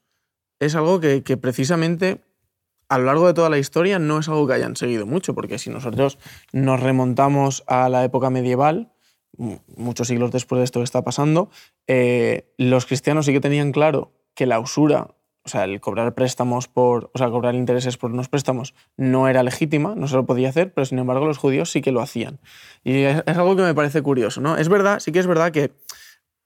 es 0.59 0.73
algo 0.75 0.99
que, 0.99 1.23
que 1.23 1.37
precisamente 1.37 2.23
a 2.89 2.97
lo 2.97 3.05
largo 3.05 3.27
de 3.27 3.33
toda 3.33 3.49
la 3.49 3.57
historia 3.57 3.99
no 3.99 4.19
es 4.19 4.29
algo 4.29 4.47
que 4.47 4.53
hayan 4.53 4.75
seguido 4.75 5.05
mucho, 5.05 5.35
porque 5.35 5.59
si 5.59 5.69
nosotros 5.69 6.17
nos 6.53 6.79
remontamos 6.79 7.63
a 7.67 7.89
la 7.89 8.03
época 8.05 8.29
medieval, 8.29 8.93
mu- 9.37 9.59
muchos 9.75 10.07
siglos 10.07 10.31
después 10.31 10.59
de 10.59 10.63
esto 10.63 10.79
que 10.79 10.85
está 10.85 11.03
pasando, 11.03 11.49
eh, 11.87 12.53
los 12.57 12.85
cristianos 12.85 13.25
sí 13.25 13.33
que 13.33 13.41
tenían 13.41 13.71
claro 13.73 14.13
que 14.33 14.45
la 14.45 14.59
usura, 14.59 15.15
o 15.47 15.49
sea, 15.49 15.63
el 15.63 15.79
cobrar 15.79 16.13
préstamos 16.13 16.67
por, 16.67 17.09
o 17.13 17.17
sea, 17.17 17.29
cobrar 17.29 17.55
intereses 17.55 17.95
por 17.97 18.11
unos 18.11 18.27
préstamos 18.27 18.73
no 18.97 19.29
era 19.29 19.41
legítima, 19.43 19.95
no 19.95 20.07
se 20.07 20.15
lo 20.17 20.25
podía 20.25 20.49
hacer, 20.49 20.73
pero 20.73 20.83
sin 20.85 20.99
embargo 20.99 21.25
los 21.25 21.37
judíos 21.37 21.71
sí 21.71 21.81
que 21.81 21.91
lo 21.93 22.01
hacían. 22.01 22.39
Y 22.83 23.03
es, 23.03 23.23
es 23.25 23.37
algo 23.37 23.55
que 23.55 23.61
me 23.63 23.73
parece 23.73 24.01
curioso, 24.01 24.41
¿no? 24.41 24.57
Es 24.57 24.67
verdad, 24.67 24.99
sí 24.99 25.11
que 25.13 25.19
es 25.19 25.27
verdad 25.27 25.51
que 25.51 25.71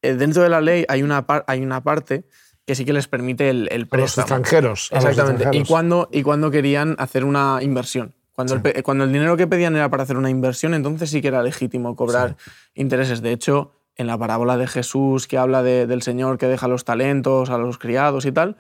eh, 0.04 0.14
dentro 0.14 0.44
de 0.44 0.50
la 0.50 0.62
ley 0.62 0.86
hay 0.88 1.02
una, 1.04 1.26
par- 1.26 1.44
hay 1.48 1.62
una 1.62 1.82
parte 1.82 2.24
que 2.66 2.76
sí 2.76 2.86
que 2.86 2.94
les 2.94 3.08
permite 3.08 3.50
el, 3.50 3.68
el 3.72 3.74
A 3.74 3.78
los 3.82 3.90
préstamo. 3.90 4.24
extranjeros. 4.26 4.90
a 4.92 4.96
los 4.96 5.06
Exactamente. 5.06 5.58
Y 5.58 5.64
cuando, 5.66 6.08
y 6.12 6.22
cuando 6.22 6.52
querían 6.52 6.96
hacer 7.00 7.26
una 7.26 7.58
inversión. 7.62 8.14
Cuando, 8.34 8.56
el, 8.64 8.84
cuando 8.84 9.04
el 9.04 9.12
dinero 9.12 9.36
que 9.36 9.46
pedían 9.48 9.76
era 9.76 9.90
para 9.90 10.04
hacer 10.04 10.16
una 10.18 10.30
inversión, 10.30 10.74
entonces 10.74 11.10
sí 11.10 11.22
que 11.22 11.28
era 11.28 11.44
legítimo 11.44 11.96
cobrar 11.96 12.38
intereses. 12.76 13.22
De 13.22 13.32
hecho, 13.34 13.74
en 13.98 14.08
la 14.08 14.18
parábola 14.18 14.58
de 14.58 14.68
Jesús 14.68 15.28
que 15.28 15.38
habla 15.38 15.62
de- 15.64 15.86
del 15.86 16.02
Señor 16.02 16.38
que 16.38 16.48
deja 16.48 16.68
los 16.68 16.86
talentos 16.86 17.50
a 17.50 17.58
los 17.58 17.78
criados 17.78 18.26
y 18.26 18.32
tal, 18.32 18.56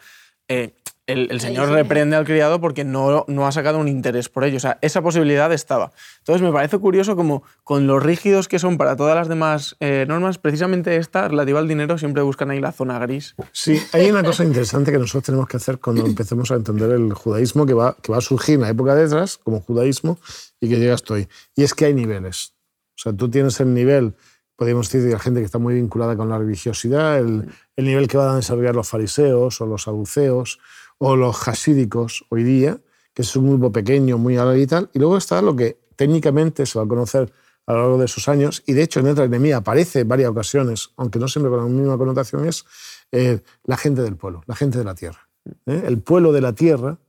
eh, 0.48 0.74
el, 1.08 1.30
el 1.32 1.42
Señor 1.42 1.70
reprende 1.70 2.16
al 2.16 2.26
criado 2.26 2.62
porque 2.62 2.84
no, 2.84 3.26
no 3.28 3.48
ha 3.48 3.52
sacado 3.52 3.80
un 3.80 3.88
interés 3.88 4.30
por 4.30 4.44
ello. 4.44 4.58
O 4.58 4.60
sea, 4.60 4.78
esa 4.82 5.02
posibilidad 5.02 5.52
estaba. 5.52 5.92
Entonces 6.20 6.42
me 6.42 6.52
parece 6.52 6.78
curioso 6.78 7.16
como 7.16 7.44
con 7.64 7.88
los 7.88 8.02
rígidos 8.02 8.48
que 8.48 8.60
son 8.60 8.78
para 8.78 8.96
todas 8.96 9.16
las 9.16 9.28
demás 9.28 9.76
eh, 9.80 10.06
normas, 10.08 10.38
precisamente 10.38 10.96
esta, 10.98 11.28
relativa 11.28 11.60
al 11.60 11.68
dinero, 11.68 11.98
siempre 11.98 12.24
buscan 12.24 12.52
ahí 12.52 12.60
la 12.60 12.72
zona 12.72 13.00
gris. 13.00 13.36
Sí, 13.52 13.82
hay 13.94 14.10
una 14.10 14.24
cosa 14.24 14.44
interesante 14.44 14.92
que 14.92 15.00
nosotros 15.00 15.24
tenemos 15.24 15.48
que 15.48 15.58
hacer 15.58 15.80
cuando 15.80 16.06
empecemos 16.06 16.52
a 16.52 16.56
entender 16.56 16.92
el 16.92 17.14
judaísmo 17.14 17.66
que 17.66 17.74
va, 17.74 17.98
que 18.02 18.12
va 18.12 18.20
a 18.20 18.22
surgir 18.22 18.56
en 18.56 18.62
la 18.62 18.70
época 18.70 18.96
de 18.96 19.06
atrás 19.06 19.38
como 19.38 19.62
judaísmo 19.62 20.20
y 20.60 20.70
que 20.70 20.78
llega 20.78 20.94
hasta 20.94 21.16
hoy. 21.16 21.28
Y 21.56 21.64
es 21.64 21.74
que 21.74 21.86
hay 21.86 21.94
niveles. 21.94 22.54
O 22.96 23.02
sea, 23.02 23.14
tú 23.14 23.30
tienes 23.30 23.60
el 23.60 23.74
nivel 23.74 24.14
podríamos 24.62 24.92
decir, 24.92 25.02
de 25.02 25.14
la 25.14 25.18
gente 25.18 25.40
que 25.40 25.48
está 25.48 25.58
muy 25.58 25.74
vinculada 25.74 26.16
con 26.16 26.30
la 26.30 26.38
religiosidad, 26.38 27.18
el, 27.18 27.50
el, 27.76 27.84
nivel 27.84 28.08
que 28.08 28.16
van 28.16 28.30
a 28.30 28.36
desarrollar 28.36 28.76
los 28.76 28.88
fariseos 28.88 29.60
o 29.60 29.66
los 29.66 29.82
saduceos 29.82 30.60
o 31.00 31.16
los 31.16 31.48
hasídicos 31.48 32.26
hoy 32.30 32.44
día, 32.44 32.78
que 33.16 33.24
es 33.24 33.36
un 33.36 33.50
grupo 33.50 33.72
pequeño, 33.72 34.20
muy 34.20 34.38
alto 34.38 34.56
y 34.56 34.68
tal. 34.68 34.88
Y 34.94 35.00
luego 35.00 35.18
está 35.18 35.42
lo 35.42 35.56
que 35.56 35.80
técnicamente 35.96 36.68
se 36.68 36.78
va 36.78 36.86
a 36.86 36.88
conocer 36.88 37.34
a 37.66 37.74
lo 37.74 37.80
largo 37.80 37.98
de 37.98 38.06
esos 38.06 38.28
años, 38.28 38.62
y 38.68 38.74
de 38.74 38.84
hecho 38.84 39.00
en 39.00 39.08
otra 39.08 39.24
enemiga 39.24 39.58
aparece 39.58 40.02
en 40.02 40.08
varias 40.08 40.30
ocasiones, 40.30 40.92
aunque 40.96 41.18
no 41.18 41.28
siempre 41.28 41.50
con 41.50 41.62
la 41.62 41.66
misma 41.66 41.98
connotación, 41.98 42.48
es 42.48 42.64
eh, 43.12 43.40
la 43.64 43.78
gente 43.78 44.04
del 44.04 44.16
pueblo, 44.16 44.44
la 44.46 44.56
gente 44.56 44.78
de 44.78 44.84
la 44.84 44.94
tierra. 44.94 45.28
¿eh? 45.66 45.86
El 45.88 46.04
pueblo 46.04 46.32
de 46.32 46.42
la 46.42 46.54
tierra, 46.54 47.00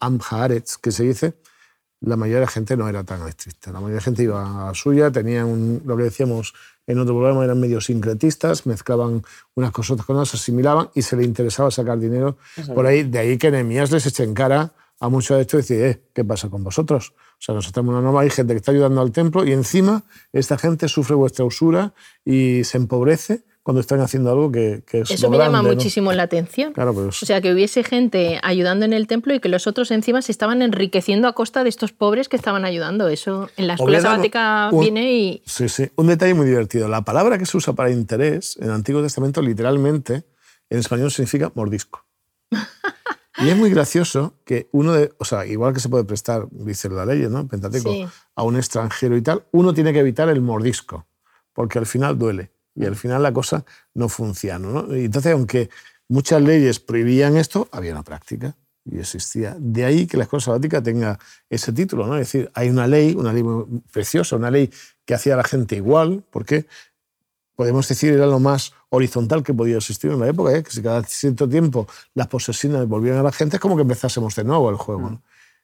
Am 0.00 0.18
Haaretz, 0.28 0.76
que 0.76 0.90
se 0.90 1.04
dice, 1.04 1.34
la 2.00 2.16
mayoría 2.16 2.40
de 2.40 2.46
la 2.46 2.50
gente 2.50 2.76
no 2.76 2.88
era 2.88 3.04
tan 3.04 3.26
estricta. 3.28 3.70
La 3.70 3.78
mayoría 3.78 3.94
de 3.94 4.00
la 4.00 4.04
gente 4.04 4.22
iba 4.24 4.68
a 4.70 4.74
suya, 4.74 5.12
tenían 5.12 5.82
lo 5.84 5.96
que 5.96 6.02
decíamos 6.02 6.52
en 6.86 6.98
otro 6.98 7.14
programa, 7.14 7.44
eran 7.44 7.58
medio 7.60 7.80
sincretistas, 7.80 8.66
mezclaban 8.66 9.22
unas 9.54 9.72
cosas 9.72 10.04
con 10.04 10.16
otras, 10.16 10.34
asimilaban 10.34 10.90
y 10.94 11.02
se 11.02 11.16
le 11.16 11.24
interesaba 11.24 11.70
sacar 11.70 11.98
dinero 11.98 12.36
por 12.74 12.86
ahí. 12.86 13.02
De 13.02 13.18
ahí 13.18 13.38
que 13.38 13.50
Nehemías 13.50 13.90
les 13.90 14.06
eche 14.06 14.22
en 14.22 14.34
cara 14.34 14.72
a 15.00 15.08
muchos 15.08 15.36
de 15.36 15.42
estos 15.42 15.70
y 15.70 15.74
decir, 15.74 15.84
eh, 15.84 16.02
¿qué 16.14 16.24
pasa 16.24 16.48
con 16.48 16.64
vosotros? 16.64 17.12
O 17.16 17.42
sea, 17.42 17.54
nosotros 17.54 17.74
tenemos 17.74 17.92
una 17.92 18.02
norma, 18.02 18.20
hay 18.22 18.30
gente 18.30 18.54
que 18.54 18.58
está 18.58 18.72
ayudando 18.72 19.00
al 19.00 19.12
templo 19.12 19.44
y 19.44 19.52
encima 19.52 20.04
esta 20.32 20.56
gente 20.56 20.88
sufre 20.88 21.14
vuestra 21.14 21.44
usura 21.44 21.92
y 22.24 22.64
se 22.64 22.78
empobrece 22.78 23.44
cuando 23.66 23.80
están 23.80 23.98
haciendo 24.00 24.30
algo 24.30 24.52
que, 24.52 24.84
que 24.86 25.00
es 25.00 25.10
Eso 25.10 25.28
me 25.28 25.38
grande, 25.38 25.56
llama 25.56 25.68
¿no? 25.68 25.74
muchísimo 25.74 26.12
la 26.12 26.22
atención. 26.22 26.72
Claro, 26.72 26.94
pues, 26.94 27.20
O 27.20 27.26
sea, 27.26 27.40
que 27.40 27.52
hubiese 27.52 27.82
gente 27.82 28.38
ayudando 28.44 28.84
en 28.84 28.92
el 28.92 29.08
templo 29.08 29.34
y 29.34 29.40
que 29.40 29.48
los 29.48 29.66
otros 29.66 29.90
encima 29.90 30.22
se 30.22 30.30
estaban 30.30 30.62
enriqueciendo 30.62 31.26
a 31.26 31.32
costa 31.32 31.64
de 31.64 31.68
estos 31.70 31.92
pobres 31.92 32.28
que 32.28 32.36
estaban 32.36 32.64
ayudando. 32.64 33.08
Eso 33.08 33.50
en 33.56 33.66
la 33.66 33.74
escuela 33.74 34.00
sabática 34.00 34.68
un- 34.70 34.80
viene 34.82 35.12
y... 35.14 35.42
Sí, 35.46 35.68
sí. 35.68 35.90
Un 35.96 36.06
detalle 36.06 36.34
muy 36.34 36.46
divertido. 36.46 36.86
La 36.86 37.02
palabra 37.02 37.38
que 37.38 37.46
se 37.46 37.56
usa 37.56 37.72
para 37.72 37.90
interés 37.90 38.56
en 38.58 38.66
el 38.66 38.70
Antiguo 38.70 39.02
Testamento, 39.02 39.42
literalmente, 39.42 40.22
en 40.70 40.78
español 40.78 41.10
significa 41.10 41.50
mordisco. 41.56 42.04
Y 43.38 43.50
es 43.50 43.56
muy 43.56 43.68
gracioso 43.68 44.32
que 44.46 44.68
uno 44.72 44.94
de. 44.94 45.12
O 45.18 45.24
sea, 45.26 45.44
igual 45.44 45.74
que 45.74 45.80
se 45.80 45.90
puede 45.90 46.04
prestar, 46.04 46.46
dice 46.52 46.88
la 46.88 47.04
ley, 47.04 47.26
¿no? 47.28 47.46
Pentateuco, 47.46 47.92
Sí. 47.92 48.06
a 48.34 48.42
un 48.44 48.56
extranjero 48.56 49.14
y 49.14 49.20
tal, 49.20 49.44
uno 49.52 49.74
tiene 49.74 49.92
que 49.92 49.98
evitar 49.98 50.30
el 50.30 50.40
mordisco, 50.40 51.06
porque 51.52 51.78
al 51.78 51.84
final 51.84 52.16
duele. 52.18 52.50
Y 52.76 52.84
al 52.84 52.94
final 52.94 53.22
la 53.22 53.32
cosa 53.32 53.64
no 53.94 54.08
funciona. 54.08 54.68
¿no? 54.68 54.96
Y 54.96 55.06
entonces, 55.06 55.32
aunque 55.32 55.70
muchas 56.08 56.42
leyes 56.42 56.78
prohibían 56.78 57.36
esto, 57.36 57.68
había 57.72 57.92
una 57.92 58.02
práctica 58.02 58.54
y 58.84 58.98
existía. 58.98 59.56
De 59.58 59.84
ahí 59.84 60.06
que 60.06 60.16
la 60.16 60.24
escuela 60.24 60.44
sabática 60.44 60.82
tenga 60.82 61.18
ese 61.50 61.72
título, 61.72 62.06
¿no? 62.06 62.14
Es 62.16 62.32
decir, 62.32 62.50
hay 62.54 62.68
una 62.68 62.86
ley, 62.86 63.14
una 63.14 63.32
ley 63.32 63.42
preciosa, 63.92 64.36
una 64.36 64.50
ley 64.50 64.70
que 65.04 65.14
hacía 65.14 65.34
a 65.34 65.38
la 65.38 65.44
gente 65.44 65.74
igual, 65.76 66.22
porque 66.30 66.66
podemos 67.56 67.88
decir 67.88 68.12
era 68.12 68.26
lo 68.26 68.38
más 68.38 68.72
horizontal 68.90 69.42
que 69.42 69.54
podía 69.54 69.78
existir 69.78 70.10
en 70.10 70.20
la 70.20 70.28
época, 70.28 70.54
¿eh? 70.56 70.62
que 70.62 70.70
si 70.70 70.82
cada 70.82 71.02
cierto 71.02 71.48
tiempo 71.48 71.88
las 72.14 72.28
posesiones 72.28 72.86
volvían 72.86 73.16
a 73.16 73.22
la 73.22 73.32
gente, 73.32 73.56
es 73.56 73.60
como 73.60 73.74
que 73.76 73.82
empezásemos 73.82 74.36
de 74.36 74.44
nuevo 74.44 74.70
el 74.70 74.76
juego. 74.76 75.10
¿no? 75.10 75.22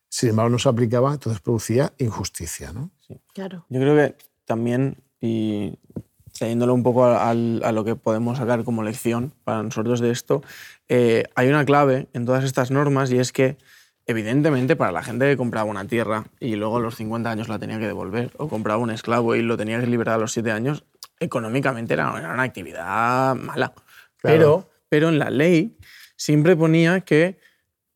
Sin 0.08 0.30
embargo, 0.30 0.50
no 0.50 0.58
se 0.58 0.68
aplicaba, 0.68 1.12
entonces 1.12 1.40
producía 1.40 1.92
injusticia. 1.98 2.72
¿no? 2.72 2.90
Claro. 3.34 3.66
Yo 3.68 3.80
creo 3.80 3.94
que 3.94 4.16
también, 4.44 4.96
y 5.20 5.78
trayéndolo 6.36 6.74
un 6.74 6.82
poco 6.82 7.04
a, 7.04 7.28
al- 7.30 7.62
a 7.64 7.72
lo 7.72 7.84
que 7.84 7.94
podemos 7.96 8.38
sacar 8.38 8.64
como 8.64 8.82
lección 8.82 9.32
para 9.44 9.62
nosotros 9.62 10.00
de 10.00 10.10
esto, 10.10 10.42
eh, 10.88 11.24
hay 11.34 11.48
una 11.48 11.64
clave 11.64 12.08
en 12.12 12.24
todas 12.26 12.44
estas 12.44 12.70
normas 12.70 13.10
y 13.12 13.18
es 13.18 13.32
que, 13.32 13.56
evidentemente, 14.06 14.76
para 14.76 14.92
la 14.92 15.02
gente 15.02 15.26
que 15.28 15.36
compraba 15.36 15.70
una 15.70 15.86
tierra 15.86 16.24
y 16.40 16.56
luego 16.56 16.78
a 16.78 16.80
los 16.80 16.96
50 16.96 17.30
años 17.30 17.48
la 17.48 17.58
tenía 17.58 17.78
que 17.78 17.86
devolver, 17.86 18.30
o 18.36 18.48
compraba 18.48 18.80
un 18.82 18.90
esclavo 18.90 19.34
y 19.36 19.42
lo 19.42 19.56
tenía 19.56 19.78
que 19.80 19.86
liberar 19.86 20.16
a 20.16 20.18
los 20.18 20.32
7 20.32 20.50
años, 20.52 20.84
económicamente 21.20 21.94
era, 21.94 22.12
era 22.18 22.32
una 22.34 22.42
actividad 22.42 23.34
mala. 23.36 23.72
Claro. 23.74 23.86
Pero, 24.22 24.70
pero 24.88 25.08
en 25.08 25.18
la 25.18 25.30
ley 25.30 25.76
siempre 26.16 26.56
ponía 26.56 27.00
que 27.02 27.38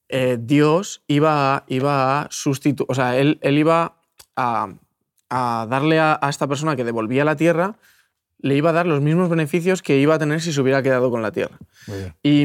eh, 0.09 0.39
Dios 0.41 1.03
iba 1.09 1.57
a, 1.57 1.65
iba 1.67 2.21
a 2.23 2.29
sustituir, 2.31 2.87
o 2.89 2.95
sea, 2.95 3.17
él, 3.17 3.39
él 3.43 3.59
iba 3.59 3.97
a, 4.37 4.69
a 5.31 5.67
darle 5.69 5.99
a, 5.99 6.19
a 6.21 6.29
esta 6.31 6.47
persona 6.47 6.77
que 6.77 6.85
devolvía 6.85 7.25
la 7.25 7.35
tierra, 7.37 7.75
le 8.47 8.57
iba 8.57 8.71
a 8.71 8.73
dar 8.73 8.87
los 8.87 9.01
mismos 9.01 9.29
beneficios 9.29 9.83
que 9.83 9.99
iba 9.99 10.15
a 10.15 10.19
tener 10.19 10.41
si 10.41 10.53
se 10.53 10.61
hubiera 10.61 10.83
quedado 10.83 11.11
con 11.11 11.23
la 11.23 11.33
tierra. 11.33 11.59
Y 12.23 12.43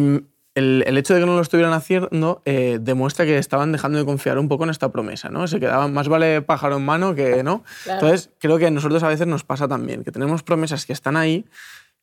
el, 0.55 0.83
el 0.85 0.97
hecho 0.97 1.13
de 1.13 1.21
que 1.21 1.25
no 1.25 1.35
lo 1.35 1.41
estuvieran 1.41 1.73
haciendo 1.73 2.41
eh, 2.45 2.79
demuestra 2.81 3.25
que 3.25 3.37
estaban 3.37 3.71
dejando 3.71 3.99
de 3.99 4.05
confiar 4.05 4.37
un 4.37 4.49
poco 4.49 4.65
en 4.65 4.69
esta 4.69 4.91
promesa, 4.91 5.29
¿no? 5.29 5.47
Se 5.47 5.59
quedaban, 5.59 5.93
más 5.93 6.07
vale 6.07 6.41
pájaro 6.41 6.77
en 6.77 6.85
mano 6.85 7.15
que 7.15 7.43
no. 7.43 7.63
Claro. 7.83 8.01
Entonces, 8.01 8.31
creo 8.39 8.57
que 8.57 8.67
a 8.67 8.71
nosotros 8.71 9.03
a 9.03 9.07
veces 9.07 9.27
nos 9.27 9.43
pasa 9.43 9.67
también, 9.67 10.03
que 10.03 10.11
tenemos 10.11 10.43
promesas 10.43 10.85
que 10.85 10.93
están 10.93 11.15
ahí, 11.15 11.45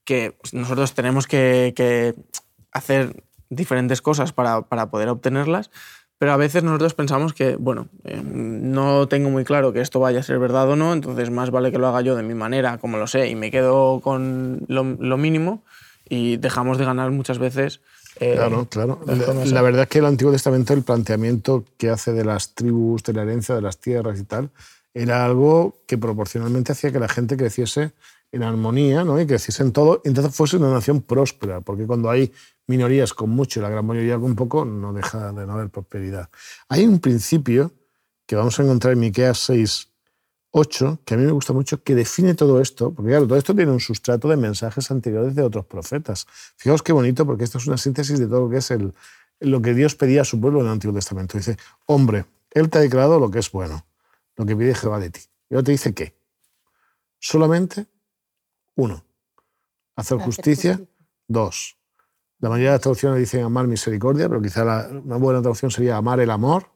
que 0.05 0.35
nosotros 0.53 0.95
tenemos 0.95 1.27
que, 1.27 1.75
que 1.77 2.15
hacer 2.73 3.23
diferentes 3.51 4.01
cosas 4.01 4.33
para, 4.33 4.63
para 4.63 4.91
poder 4.91 5.09
obtenerlas, 5.09 5.71
pero 6.19 6.33
a 6.33 6.37
veces 6.37 6.65
nosotros 6.65 6.95
pensamos 6.95 7.33
que, 7.33 7.57
bueno, 7.57 7.89
eh, 8.05 8.21
no 8.23 9.07
tengo 9.09 9.31
muy 9.31 9.45
claro 9.45 9.73
que 9.73 9.81
esto 9.81 10.01
vaya 10.01 10.21
a 10.21 10.23
ser 10.23 10.39
verdad 10.39 10.69
o 10.69 10.77
no, 10.77 10.93
entonces 10.93 11.31
más 11.31 11.51
vale 11.51 11.71
que 11.71 11.79
lo 11.79 11.87
haga 11.87 12.01
yo 12.01 12.17
de 12.17 12.23
mi 12.23 12.35
manera, 12.35 12.79
como 12.79 12.97
lo 12.99 13.07
sé, 13.07 13.29
y 13.29 13.35
me 13.35 13.51
quedo 13.51 14.01
con 14.01 14.65
lo, 14.69 14.85
lo 14.85 15.17
mínimo 15.17 15.63
y 16.09 16.37
dejamos 16.39 16.79
de 16.79 16.85
ganar 16.85 17.11
muchas 17.13 17.39
veces. 17.39 17.81
eh, 18.19 18.33
Claro, 18.35 18.67
claro. 18.69 19.01
La, 19.07 19.45
la 19.45 19.63
verdad 19.63 19.83
es 19.83 19.89
que 19.89 19.99
el 20.01 20.07
Antiguo 20.07 20.33
Testamento, 20.33 20.75
el 20.75 20.83
planteamiento 20.83 21.65
que 21.77 21.91
hace 21.91 22.13
de 22.13 22.25
las 22.25 22.55
tribus, 22.55 23.03
de 23.05 23.13
la 23.13 23.23
herencia 23.23 23.55
de 23.55 23.63
las 23.63 23.79
tierras 23.79 24.19
y 24.19 24.25
tal, 24.25 24.51
era 24.95 25.25
algo 25.25 25.77
que 25.87 25.99
proporcionalmente 25.99 26.73
hacía 26.73 26.91
que 26.91 26.99
la 26.99 27.09
gente 27.09 27.37
creciese 27.37 27.93
en 28.33 28.43
armonía 28.43 29.05
¿no? 29.05 29.21
y 29.21 29.27
creciese 29.27 29.63
en 29.63 29.73
todo, 29.73 30.03
y 30.05 30.09
entonces 30.09 30.35
fuese 30.35 30.57
una 30.57 30.71
nación 30.71 31.01
próspera, 31.03 31.61
porque 31.61 31.87
cuando 31.87 32.11
hay 32.11 32.33
minorías 32.69 33.13
con 33.15 33.31
mucho 33.31 33.59
y 33.59 33.63
la 33.63 33.71
gran 33.71 33.85
mayoría 33.85 34.19
con 34.19 34.37
poco, 34.37 34.65
no 34.65 34.93
deja 34.93 35.33
de 35.33 35.47
no 35.47 35.55
haber 35.55 35.71
prosperidad. 35.71 36.31
Hay 36.69 36.87
un 36.87 37.01
principio 37.01 37.73
que 38.27 38.37
vamos 38.37 38.61
a 38.61 38.63
encontrar 38.63 38.93
en 38.93 39.01
Miqueas 39.01 39.39
6, 39.39 39.89
8, 40.51 41.01
que 41.05 41.15
a 41.15 41.17
mí 41.17 41.25
me 41.25 41.33
gusta 41.33 41.53
mucho, 41.53 41.83
que 41.83 41.95
define 41.95 42.35
todo 42.35 42.61
esto, 42.61 42.93
porque 42.93 43.11
claro, 43.11 43.27
todo 43.27 43.39
esto 43.39 43.55
tiene 43.55 43.73
un 43.73 43.81
sustrato 43.81 44.29
de 44.29 44.37
mensajes 44.37 44.91
anteriores 44.91 45.35
de 45.35 45.43
otros 45.43 45.65
profetas. 45.67 46.27
Fijaos 46.57 46.83
qué 46.83 46.93
bonito, 46.93 47.27
porque 47.27 47.45
esto 47.45 47.59
es 47.59 47.67
una 47.67 47.79
síntesis 47.79 48.19
de 48.19 48.27
todo 48.27 48.43
lo 48.43 48.51
que 48.51 48.59
es 48.59 48.71
el, 48.71 48.93
lo 49.41 49.63
que 49.63 49.75
Dios 49.75 49.95
pedía 49.95 50.23
a 50.23 50.25
su 50.25 50.41
pueblo 50.41 50.61
en 50.61 50.67
el 50.67 50.73
Antiguo 50.73 50.95
Testamento. 50.95 51.39
Dice, 51.39 51.57
hombre, 51.87 52.27
Él 52.51 52.69
te 52.69 52.79
ha 52.79 52.81
declarado 52.83 53.19
lo 53.19 53.31
que 53.31 53.39
es 53.39 53.51
bueno, 53.51 53.87
lo 54.37 54.45
que 54.45 54.55
pide 54.55 54.75
Jehová 54.75 55.01
de 55.01 55.11
ti. 55.11 55.21
Y 55.49 55.55
ahora 55.55 55.65
te 55.65 55.73
dice 55.73 55.95
qué. 55.95 56.15
Solamente 57.19 57.87
uno, 58.75 59.05
hacer 59.97 60.19
justicia. 60.19 60.81
Dos, 61.31 61.78
la 62.41 62.49
mayoría 62.49 62.71
de 62.71 62.75
las 62.75 62.83
traducciones 62.83 63.19
dicen 63.19 63.43
amar 63.43 63.67
misericordia, 63.67 64.29
pero 64.29 64.41
quizá 64.41 64.65
la, 64.65 64.89
una 65.05 65.17
buena 65.17 65.41
traducción 65.41 65.71
sería 65.71 65.97
amar 65.97 66.21
el 66.21 66.31
amor. 66.31 66.71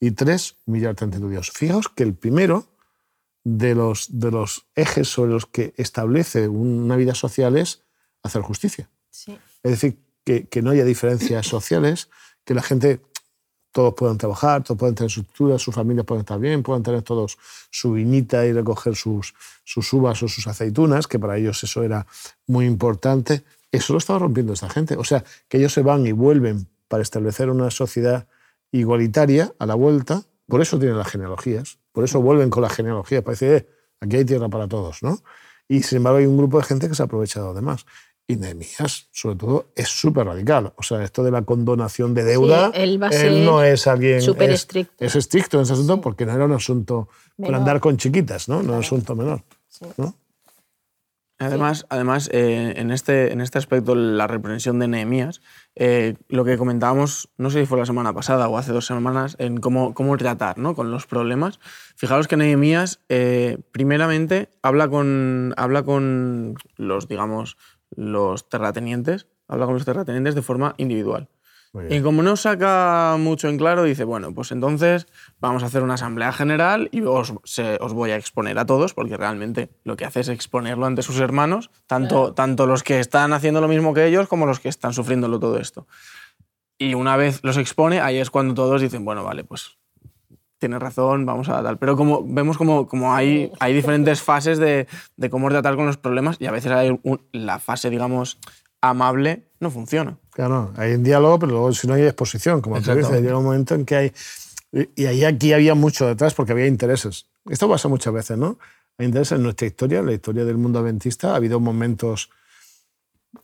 Y 0.00 0.10
tres, 0.10 0.56
humillarte 0.66 1.04
ante 1.04 1.20
tu 1.20 1.28
Dios. 1.28 1.50
Fijaos 1.52 1.88
que 1.88 2.02
el 2.02 2.14
primero 2.14 2.66
de 3.44 3.74
los, 3.74 4.18
de 4.18 4.30
los 4.30 4.66
ejes 4.74 5.08
sobre 5.08 5.32
los 5.32 5.46
que 5.46 5.74
establece 5.76 6.48
una 6.48 6.96
vida 6.96 7.14
social 7.14 7.56
es 7.56 7.82
hacer 8.22 8.42
justicia. 8.42 8.90
Sí. 9.10 9.38
Es 9.62 9.70
decir, 9.70 9.98
que, 10.24 10.46
que 10.48 10.62
no 10.62 10.70
haya 10.70 10.84
diferencias 10.84 11.46
sociales, 11.46 12.08
que 12.44 12.54
la 12.54 12.62
gente, 12.62 13.00
todos 13.70 13.94
puedan 13.94 14.18
trabajar, 14.18 14.62
todos 14.64 14.78
puedan 14.78 14.94
tener 14.94 15.10
su 15.10 15.20
estructura, 15.20 15.58
sus 15.58 15.74
familias 15.74 16.04
pueden 16.04 16.20
estar 16.20 16.38
bien, 16.38 16.62
puedan 16.62 16.82
tener 16.82 17.02
todos 17.02 17.38
su 17.70 17.92
viñita 17.92 18.44
y 18.46 18.52
recoger 18.52 18.96
sus, 18.96 19.34
sus 19.64 19.92
uvas 19.92 20.22
o 20.22 20.28
sus 20.28 20.46
aceitunas, 20.46 21.06
que 21.06 21.18
para 21.18 21.36
ellos 21.36 21.62
eso 21.62 21.82
era 21.82 22.06
muy 22.46 22.66
importante. 22.66 23.44
Eso 23.72 23.92
lo 23.94 23.98
estaba 23.98 24.18
rompiendo 24.20 24.52
esta 24.52 24.68
gente. 24.68 24.96
O 24.96 25.02
sea, 25.04 25.24
que 25.48 25.56
ellos 25.58 25.72
se 25.72 25.82
van 25.82 26.06
y 26.06 26.12
vuelven 26.12 26.68
para 26.88 27.02
establecer 27.02 27.50
una 27.50 27.70
sociedad 27.70 28.26
igualitaria 28.70 29.52
a 29.58 29.66
la 29.66 29.74
vuelta. 29.74 30.22
Por 30.46 30.60
eso 30.60 30.78
tienen 30.78 30.98
las 30.98 31.08
genealogías. 31.08 31.78
Por 31.92 32.04
eso 32.04 32.20
vuelven 32.20 32.50
con 32.50 32.62
las 32.62 32.72
genealogías. 32.74 33.22
Para 33.22 33.32
decir, 33.32 33.48
eh, 33.50 33.68
aquí 34.00 34.16
hay 34.16 34.24
tierra 34.24 34.48
para 34.48 34.68
todos, 34.68 35.02
¿no? 35.02 35.18
Y 35.68 35.82
sin 35.82 35.98
embargo 35.98 36.18
hay 36.18 36.26
un 36.26 36.36
grupo 36.36 36.58
de 36.58 36.64
gente 36.64 36.88
que 36.88 36.94
se 36.94 37.02
ha 37.02 37.06
aprovechado 37.06 37.50
además. 37.50 37.86
Y 38.26 38.36
Nehemías, 38.36 39.08
sobre 39.10 39.36
todo, 39.36 39.66
es 39.74 39.88
súper 39.88 40.26
radical. 40.26 40.72
O 40.76 40.82
sea, 40.82 41.02
esto 41.02 41.22
de 41.24 41.30
la 41.30 41.42
condonación 41.42 42.14
de 42.14 42.24
deuda, 42.24 42.70
él 42.74 43.02
va 43.02 43.08
a 43.08 43.12
ser 43.12 43.32
no 43.32 43.62
es 43.62 43.86
alguien... 43.86 44.22
súper 44.22 44.50
es- 44.50 44.60
estricto. 44.60 45.04
Es 45.04 45.16
estricto 45.16 45.56
en 45.56 45.64
ese 45.64 45.72
asunto 45.72 46.00
porque 46.00 46.24
no 46.24 46.32
era 46.32 46.44
un 46.44 46.52
asunto 46.52 47.08
para 47.36 47.48
Menor. 47.48 47.60
andar 47.60 47.80
con 47.80 47.96
chiquitas, 47.96 48.48
¿no? 48.48 48.56
No 48.56 48.68
era 48.70 48.72
un 48.74 48.78
asunto 48.84 49.16
menor. 49.16 49.42
Sí. 49.68 49.86
¿no? 49.96 50.14
Además, 51.42 51.86
además 51.88 52.30
eh, 52.32 52.74
en, 52.76 52.90
este, 52.90 53.32
en 53.32 53.40
este 53.40 53.58
aspecto, 53.58 53.94
la 53.94 54.26
reprensión 54.26 54.78
de 54.78 54.88
Nehemías 54.88 55.40
eh, 55.74 56.14
lo 56.28 56.44
que 56.44 56.58
comentábamos, 56.58 57.30
no 57.38 57.50
sé 57.50 57.60
si 57.60 57.66
fue 57.66 57.78
la 57.78 57.86
semana 57.86 58.12
pasada 58.12 58.48
o 58.48 58.58
hace 58.58 58.72
dos 58.72 58.86
semanas, 58.86 59.36
en 59.38 59.58
cómo, 59.58 59.94
cómo 59.94 60.16
tratar 60.16 60.58
¿no? 60.58 60.74
con 60.74 60.90
los 60.90 61.06
problemas. 61.06 61.60
Fijaros 61.96 62.28
que 62.28 62.36
Nehemías, 62.36 63.00
eh, 63.08 63.58
primeramente, 63.72 64.50
habla 64.62 64.88
con, 64.88 65.54
habla 65.56 65.82
con 65.82 66.56
los, 66.76 67.08
digamos, 67.08 67.56
los 67.90 68.48
terratenientes, 68.48 69.26
habla 69.48 69.64
con 69.64 69.74
los 69.74 69.84
terratenientes 69.84 70.34
de 70.34 70.42
forma 70.42 70.74
individual. 70.76 71.28
Y 71.88 72.02
como 72.02 72.22
no 72.22 72.36
saca 72.36 73.16
mucho 73.18 73.48
en 73.48 73.56
claro, 73.56 73.84
dice, 73.84 74.04
bueno, 74.04 74.34
pues 74.34 74.52
entonces 74.52 75.06
vamos 75.40 75.62
a 75.62 75.66
hacer 75.66 75.82
una 75.82 75.94
asamblea 75.94 76.30
general 76.30 76.90
y 76.92 77.00
os, 77.00 77.32
os 77.32 77.92
voy 77.94 78.10
a 78.10 78.16
exponer 78.16 78.58
a 78.58 78.66
todos, 78.66 78.92
porque 78.92 79.16
realmente 79.16 79.70
lo 79.82 79.96
que 79.96 80.04
hace 80.04 80.20
es 80.20 80.28
exponerlo 80.28 80.84
ante 80.84 81.00
sus 81.00 81.18
hermanos, 81.18 81.70
tanto, 81.86 82.34
tanto 82.34 82.66
los 82.66 82.82
que 82.82 83.00
están 83.00 83.32
haciendo 83.32 83.62
lo 83.62 83.68
mismo 83.68 83.94
que 83.94 84.06
ellos 84.06 84.28
como 84.28 84.44
los 84.44 84.60
que 84.60 84.68
están 84.68 84.92
sufriéndolo 84.92 85.40
todo 85.40 85.58
esto. 85.58 85.86
Y 86.76 86.92
una 86.92 87.16
vez 87.16 87.40
los 87.42 87.56
expone, 87.56 88.00
ahí 88.00 88.18
es 88.18 88.28
cuando 88.28 88.52
todos 88.52 88.82
dicen, 88.82 89.06
bueno, 89.06 89.24
vale, 89.24 89.42
pues 89.42 89.78
tienes 90.58 90.78
razón, 90.78 91.24
vamos 91.24 91.48
a 91.48 91.62
tal. 91.62 91.78
Pero 91.78 91.96
como, 91.96 92.22
vemos 92.22 92.58
como, 92.58 92.86
como 92.86 93.14
hay, 93.14 93.50
hay 93.60 93.72
diferentes 93.72 94.20
fases 94.22 94.58
de, 94.58 94.86
de 95.16 95.30
cómo 95.30 95.48
tratar 95.48 95.76
con 95.76 95.86
los 95.86 95.96
problemas 95.96 96.36
y 96.38 96.46
a 96.46 96.50
veces 96.50 96.70
hay 96.70 97.00
la 97.32 97.58
fase, 97.58 97.88
digamos, 97.88 98.38
amable 98.82 99.48
no 99.58 99.70
funciona. 99.70 100.18
Claro, 100.32 100.72
hay 100.76 100.94
un 100.94 101.02
diálogo, 101.02 101.38
pero 101.38 101.52
luego 101.52 101.72
si 101.72 101.86
no 101.86 101.94
hay 101.94 102.04
exposición, 102.04 102.60
como 102.62 102.80
tú 102.80 102.94
dices, 102.94 103.20
llega 103.20 103.36
un 103.36 103.44
momento 103.44 103.74
en 103.74 103.84
que 103.84 103.96
hay... 103.96 104.12
Y 104.96 105.04
ahí 105.04 105.24
aquí 105.24 105.52
había 105.52 105.74
mucho 105.74 106.06
detrás 106.06 106.32
porque 106.32 106.52
había 106.52 106.66
intereses. 106.66 107.26
Esto 107.50 107.68
pasa 107.68 107.88
muchas 107.88 108.14
veces, 108.14 108.38
¿no? 108.38 108.58
Hay 108.96 109.06
intereses 109.06 109.36
en 109.36 109.42
nuestra 109.42 109.66
historia, 109.66 109.98
en 109.98 110.06
la 110.06 110.12
historia 110.14 110.46
del 110.46 110.56
mundo 110.56 110.78
adventista. 110.78 111.32
Ha 111.32 111.36
habido 111.36 111.60
momentos 111.60 112.30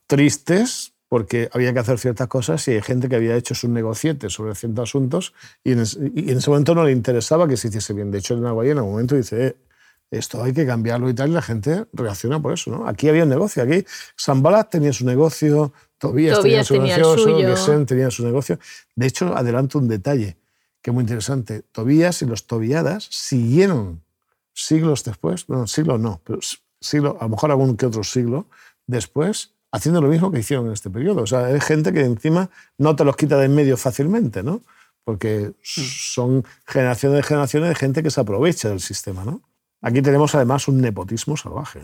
tristes 0.06 0.94
porque 1.08 1.48
había 1.52 1.72
que 1.72 1.78
hacer 1.78 1.98
ciertas 1.98 2.28
cosas 2.28 2.66
y 2.68 2.72
hay 2.72 2.82
gente 2.82 3.08
que 3.08 3.16
había 3.16 3.36
hecho 3.36 3.54
sus 3.54 3.70
negocietes 3.70 4.32
sobre 4.32 4.54
ciertos 4.54 4.88
asuntos 4.88 5.34
y 5.64 5.72
en, 5.72 5.80
ese, 5.80 6.50
momento 6.50 6.74
no 6.74 6.84
le 6.84 6.92
interesaba 6.92 7.48
que 7.48 7.56
se 7.56 7.68
hiciese 7.68 7.94
bien. 7.94 8.10
De 8.10 8.18
hecho, 8.18 8.34
el 8.34 8.42
Nahuayé 8.42 8.72
en 8.72 8.78
algún 8.78 8.92
momento 8.92 9.14
dice, 9.14 9.46
eh, 9.46 9.56
esto 10.10 10.42
hay 10.42 10.52
que 10.52 10.66
cambiarlo 10.66 11.08
y 11.08 11.14
tal, 11.14 11.30
y 11.30 11.32
la 11.32 11.42
gente 11.42 11.86
reacciona 11.92 12.40
por 12.40 12.52
eso. 12.52 12.70
¿no? 12.70 12.86
Aquí 12.86 13.08
había 13.08 13.24
un 13.24 13.30
negocio, 13.30 13.62
aquí 13.62 13.84
Sambalat 14.16 14.70
tenía 14.70 14.92
su 14.92 15.04
negocio, 15.04 15.72
Tobías, 15.98 16.40
tenía 16.40 16.64
su 16.64 16.80
negocio, 16.80 17.86
tenía 17.86 18.10
su 18.10 18.24
negocio. 18.24 18.58
De 18.94 19.06
hecho, 19.06 19.36
adelanto 19.36 19.78
un 19.78 19.88
detalle 19.88 20.36
que 20.82 20.90
es 20.90 20.94
muy 20.94 21.02
interesante. 21.02 21.62
Tobías 21.72 22.22
y 22.22 22.26
los 22.26 22.46
Tobiadas 22.46 23.08
siguieron 23.10 24.02
siglos 24.54 25.04
después, 25.04 25.46
bueno, 25.46 25.66
siglos 25.66 26.00
no, 26.00 26.20
pero 26.24 26.40
siglo, 26.80 27.16
a 27.20 27.24
lo 27.24 27.30
mejor 27.30 27.50
algún 27.50 27.76
que 27.76 27.86
otro 27.86 28.04
siglo 28.04 28.46
después, 28.86 29.54
haciendo 29.70 30.00
lo 30.00 30.08
mismo 30.08 30.30
que 30.30 30.40
hicieron 30.40 30.66
en 30.66 30.72
este 30.72 30.90
periodo. 30.90 31.22
O 31.22 31.26
sea, 31.26 31.46
hay 31.46 31.60
gente 31.60 31.92
que 31.92 32.00
encima 32.00 32.50
no 32.76 32.96
te 32.96 33.04
los 33.04 33.16
quita 33.16 33.36
de 33.36 33.46
en 33.46 33.54
medio 33.54 33.76
fácilmente, 33.76 34.42
¿no? 34.42 34.62
Porque 35.04 35.52
son 35.62 36.44
generaciones 36.66 37.18
de 37.18 37.22
generaciones 37.22 37.68
de 37.70 37.74
gente 37.74 38.02
que 38.02 38.10
se 38.10 38.20
aprovecha 38.20 38.68
del 38.68 38.80
sistema, 38.80 39.24
¿no? 39.24 39.42
Aquí 39.80 40.02
tenemos 40.02 40.34
además 40.34 40.68
un 40.68 40.80
nepotismo 40.80 41.36
salvaje. 41.36 41.80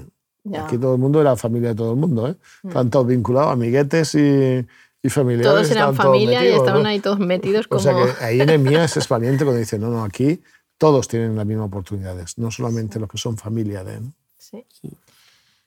Aquí 0.58 0.76
todo 0.76 0.94
el 0.94 1.00
mundo 1.00 1.20
era 1.20 1.36
familia 1.36 1.70
de 1.70 1.74
todo 1.74 1.92
el 1.92 1.98
mundo, 1.98 2.28
¿eh? 2.28 2.36
Mm. 2.62 2.68
Están 2.68 2.90
todos 2.90 3.06
vinculados, 3.06 3.52
amiguetes 3.52 4.14
y, 4.14 4.66
y 5.02 5.08
familiares. 5.08 5.50
Todos 5.50 5.70
eran 5.70 5.94
familia 5.94 6.44
y 6.44 6.52
estaban 6.52 6.84
ahí 6.86 7.00
todos 7.00 7.18
metidos 7.18 7.66
como... 7.66 7.78
O 7.80 7.82
sea 7.82 7.94
que 7.94 8.24
ahí 8.24 8.40
Enemías 8.40 8.96
es 8.96 9.08
valiente 9.08 9.44
cuando 9.44 9.60
dice, 9.60 9.78
no, 9.78 9.88
no, 9.88 10.04
aquí 10.04 10.42
todos 10.76 11.08
tienen 11.08 11.36
las 11.36 11.46
mismas 11.46 11.68
oportunidades, 11.68 12.36
no 12.38 12.50
solamente 12.50 12.98
los 13.00 13.08
que 13.08 13.18
son 13.18 13.36
familia 13.36 13.84
de... 13.84 14.00
¿no? 14.00 14.12
Sí. 14.38 14.64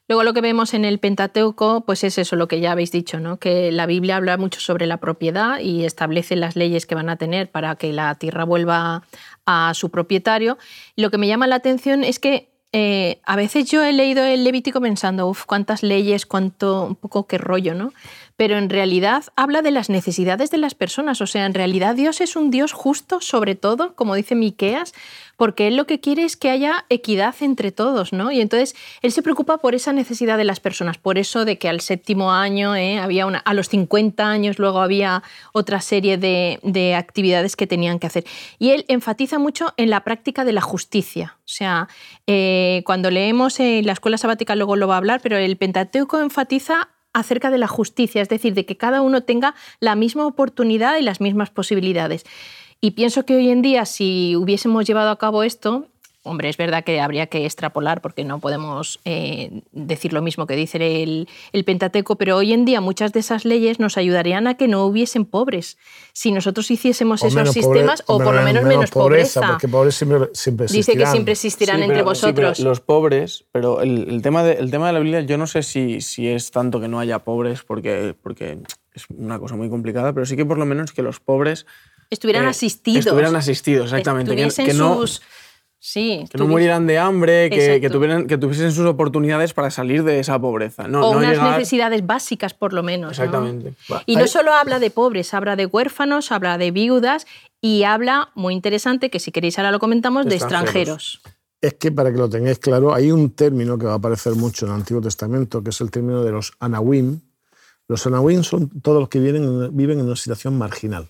Luego 0.08 0.24
lo 0.24 0.34
que 0.34 0.40
vemos 0.40 0.74
en 0.74 0.86
el 0.86 1.00
Pentateuco, 1.00 1.82
pues 1.82 2.04
es 2.06 2.18
eso, 2.18 2.38
lo 2.38 2.48
que 2.48 2.62
ya 2.62 2.72
habéis 2.72 2.92
dicho, 2.92 3.20
¿no? 3.20 3.38
que 3.38 3.72
la 3.74 3.86
Biblia 3.86 4.16
habla 4.16 4.38
mucho 4.38 4.62
sobre 4.62 4.88
la 4.88 4.98
propiedad 4.98 5.60
y 5.60 5.84
establece 5.84 6.38
las 6.38 6.56
leyes 6.56 6.86
que 6.86 6.96
van 6.96 7.10
a 7.10 7.18
tener 7.18 7.52
para 7.52 7.76
que 7.76 7.92
la 7.92 8.16
tierra 8.16 8.46
vuelva 8.46 9.04
a 9.46 9.74
su 9.74 9.90
propietario. 9.90 10.58
lo 10.96 11.12
que 11.12 11.18
me 11.18 11.28
llama 11.28 11.48
la 11.48 11.56
atención 11.56 12.06
es 12.06 12.20
que 12.20 12.50
eh, 12.72 13.22
a 13.24 13.36
veces 13.36 13.70
yo 13.70 13.84
he 13.84 13.94
leído 13.94 14.24
el 14.24 14.44
Levítico 14.44 14.82
pensando, 14.82 15.28
uff, 15.28 15.46
cuántas 15.46 15.84
leyes, 15.84 16.26
cuánto, 16.26 16.86
un 16.86 16.96
poco 16.96 17.28
qué 17.28 17.38
rollo, 17.38 17.74
¿no? 17.74 17.94
Pero 18.38 18.58
en 18.58 18.70
realidad 18.70 19.26
habla 19.36 19.64
de 19.64 19.72
las 19.72 19.90
necesidades 19.90 20.52
de 20.52 20.60
las 20.60 20.76
personas. 20.76 21.22
O 21.22 21.28
sea, 21.28 21.46
en 21.46 21.56
realidad 21.56 21.96
Dios 21.96 22.22
es 22.22 22.36
un 22.36 22.52
Dios 22.52 22.72
justo, 22.72 23.20
sobre 23.20 23.56
todo, 23.56 23.96
como 23.96 24.14
dice 24.14 24.36
Miqueas, 24.36 24.94
porque 25.38 25.68
Él 25.68 25.76
lo 25.76 25.88
que 25.88 26.00
quiere 26.00 26.24
es 26.24 26.38
que 26.38 26.52
haya 26.52 26.86
equidad 26.90 27.36
entre 27.42 27.72
todos, 27.72 28.14
¿no? 28.14 28.32
Y 28.32 28.40
entonces 28.40 28.76
Él 29.02 29.12
se 29.12 29.24
preocupa 29.24 29.58
por 29.58 29.74
esa 29.74 29.92
necesidad 29.92 30.38
de 30.38 30.44
las 30.44 30.60
personas, 30.60 31.00
por 31.00 31.18
eso 31.18 31.46
de 31.46 31.58
que 31.58 31.68
al 31.68 31.82
séptimo 31.82 32.32
año 32.32 32.76
¿eh? 32.76 33.00
había 33.00 33.26
una, 33.26 33.40
a 33.40 33.56
los 33.56 33.70
50 33.70 34.28
años 34.28 34.60
luego 34.60 34.82
había 34.82 35.24
otra 35.52 35.82
serie 35.82 36.18
de, 36.18 36.96
actividades 36.96 37.56
que 37.56 37.66
tenían 37.66 37.98
que 37.98 38.08
hacer. 38.08 38.26
Y 38.60 38.70
Él 38.70 38.86
enfatiza 38.88 39.40
mucho 39.40 39.74
en 39.78 39.90
la 39.90 40.04
práctica 40.04 40.46
de 40.46 40.54
la 40.54 40.62
justicia. 40.62 41.38
O 41.40 41.50
sea, 41.50 41.88
eh, 42.28 42.84
cuando 42.86 43.10
leemos 43.10 43.60
en 43.60 43.86
la 43.86 43.94
escuela 43.94 44.18
sabática 44.18 44.56
luego 44.56 44.76
lo 44.76 44.88
va 44.88 44.96
a 44.96 44.98
hablar, 44.98 45.22
pero 45.22 45.38
el 45.38 45.58
Pentateuco 45.58 46.20
enfatiza 46.20 46.90
acerca 47.18 47.50
de 47.50 47.58
la 47.58 47.68
justicia, 47.68 48.22
es 48.22 48.30
decir, 48.30 48.54
de 48.54 48.66
que 48.66 48.78
cada 48.78 49.02
uno 49.02 49.24
tenga 49.24 49.56
la 49.80 49.96
misma 49.96 50.26
oportunidad 50.26 50.98
y 50.98 51.02
las 51.02 51.20
mismas 51.20 51.50
posibilidades. 51.50 52.26
Y 52.80 52.92
pienso 52.92 53.26
que 53.26 53.36
hoy 53.36 53.50
en 53.50 53.64
día, 53.64 53.86
si 53.86 54.36
hubiésemos 54.36 54.86
llevado 54.86 55.10
a 55.10 55.18
cabo 55.18 55.42
esto, 55.42 55.88
Hombre, 56.28 56.50
es 56.50 56.58
verdad 56.58 56.84
que 56.84 57.00
habría 57.00 57.28
que 57.28 57.46
extrapolar 57.46 58.02
porque 58.02 58.24
no 58.24 58.40
podemos 58.40 59.00
eh, 59.06 59.62
decir 59.72 60.14
lo 60.14 60.22
mismo 60.22 60.46
que 60.46 60.56
dice 60.56 60.78
el, 61.04 61.28
Pentateuco, 61.66 62.16
pero 62.16 62.38
hoy 62.38 62.54
en 62.54 62.66
día 62.66 62.82
muchas 62.82 63.14
de 63.14 63.20
esas 63.20 63.46
leyes 63.46 63.80
nos 63.80 63.98
ayudarían 63.98 64.48
a 64.48 64.56
que 64.56 64.68
no 64.68 64.86
hubiesen 64.86 65.26
pobres. 65.26 65.78
Si 66.14 66.32
nosotros 66.32 66.70
hiciésemos 66.72 67.24
esos 67.24 67.52
sistemas, 67.52 68.04
o, 68.08 68.20
por 68.20 68.36
lo 68.36 68.42
menos 68.42 68.64
menos, 68.64 68.92
pobreza. 68.92 69.48
Porque 69.48 69.68
pobres 69.68 69.96
siempre, 69.96 70.30
siempre 70.34 70.68
Dice 70.68 70.96
que 70.96 71.06
siempre 71.06 71.34
existirán 71.34 71.84
entre 71.84 72.04
vosotros. 72.04 72.60
los 72.60 72.80
pobres, 72.80 73.46
pero 73.52 73.82
el, 73.82 74.22
tema 74.22 74.44
de, 74.44 74.54
el 74.54 74.72
tema 74.72 74.88
de 74.88 74.94
la 74.94 75.00
Biblia, 75.00 75.22
yo 75.22 75.38
no 75.38 75.48
sé 75.48 75.64
si, 75.64 76.02
si 76.02 76.28
es 76.28 76.52
tanto 76.52 76.80
que 76.80 76.88
no 76.88 77.00
haya 77.00 77.20
pobres, 77.20 77.64
porque, 77.64 78.16
porque 78.22 78.60
es 78.94 79.06
una 79.10 79.40
cosa 79.40 79.56
muy 79.56 79.70
complicada, 79.70 80.14
pero 80.14 80.26
sí 80.26 80.36
que 80.36 80.46
por 80.46 80.58
lo 80.58 80.66
menos 80.66 80.92
que 80.92 81.02
los 81.02 81.20
pobres... 81.20 81.66
Estuvieran 82.10 82.46
eh, 82.46 82.50
asistidos. 82.50 83.06
Estuvieran 83.06 83.36
asistidos, 83.36 83.86
exactamente. 83.86 84.36
Que, 84.36 84.74
no, 84.74 85.04
Sí, 85.90 86.26
que 86.30 86.38
no 86.38 86.48
murieran 86.48 86.86
de 86.86 86.98
hambre, 86.98 87.50
que, 87.50 87.90
tuvieran, 87.90 88.28
que 88.28 88.38
tuviesen 88.38 88.74
sus 88.74 88.86
oportunidades 88.86 89.54
para 89.54 89.72
salir 89.72 90.04
de 90.04 90.20
esa 90.20 90.38
pobreza. 90.38 90.86
No, 90.86 91.00
o 91.00 91.18
unas 91.18 91.42
necesidades 91.42 92.06
básicas, 92.06 92.54
por 92.54 92.74
lo 92.74 92.84
menos. 92.84 93.12
Exactamente. 93.12 93.74
Y 94.06 94.18
no 94.18 94.28
solo 94.28 94.52
habla 94.52 94.80
de 94.80 94.92
pobres, 94.92 95.34
habla 95.34 95.56
de 95.56 95.66
huérfanos, 95.66 96.34
habla 96.34 96.58
de 96.58 96.72
viudas 96.72 97.26
y 97.62 97.84
habla, 97.84 98.32
muy 98.36 98.54
interesante, 98.54 99.10
que 99.10 99.22
si 99.22 99.32
queréis 99.32 99.60
ahora 99.60 99.72
lo 99.72 99.80
comentamos, 99.80 100.26
de, 100.26 100.36
extranjeros. 100.36 101.22
Es 101.62 101.76
que 101.76 101.90
para 101.90 102.12
que 102.12 102.18
lo 102.18 102.30
tengáis 102.30 102.60
claro, 102.60 102.94
hay 102.94 103.10
un 103.14 103.30
término 103.30 103.78
que 103.78 103.86
va 103.86 103.94
a 103.94 103.96
aparecer 103.96 104.36
mucho 104.36 104.66
en 104.66 104.74
el 104.74 104.80
Antiguo 104.80 105.02
Testamento, 105.02 105.64
que 105.64 105.70
es 105.70 105.80
el 105.80 105.90
término 105.90 106.22
de 106.22 106.34
los 106.34 106.52
anawim. 106.60 107.22
Los 107.88 108.06
anawim 108.06 108.44
son 108.44 108.82
todos 108.82 109.00
los 109.00 109.08
que 109.08 109.22
viven, 109.22 109.74
viven 109.74 110.00
en 110.02 110.08
una 110.08 110.18
situación 110.18 110.58
marginal. 110.58 111.08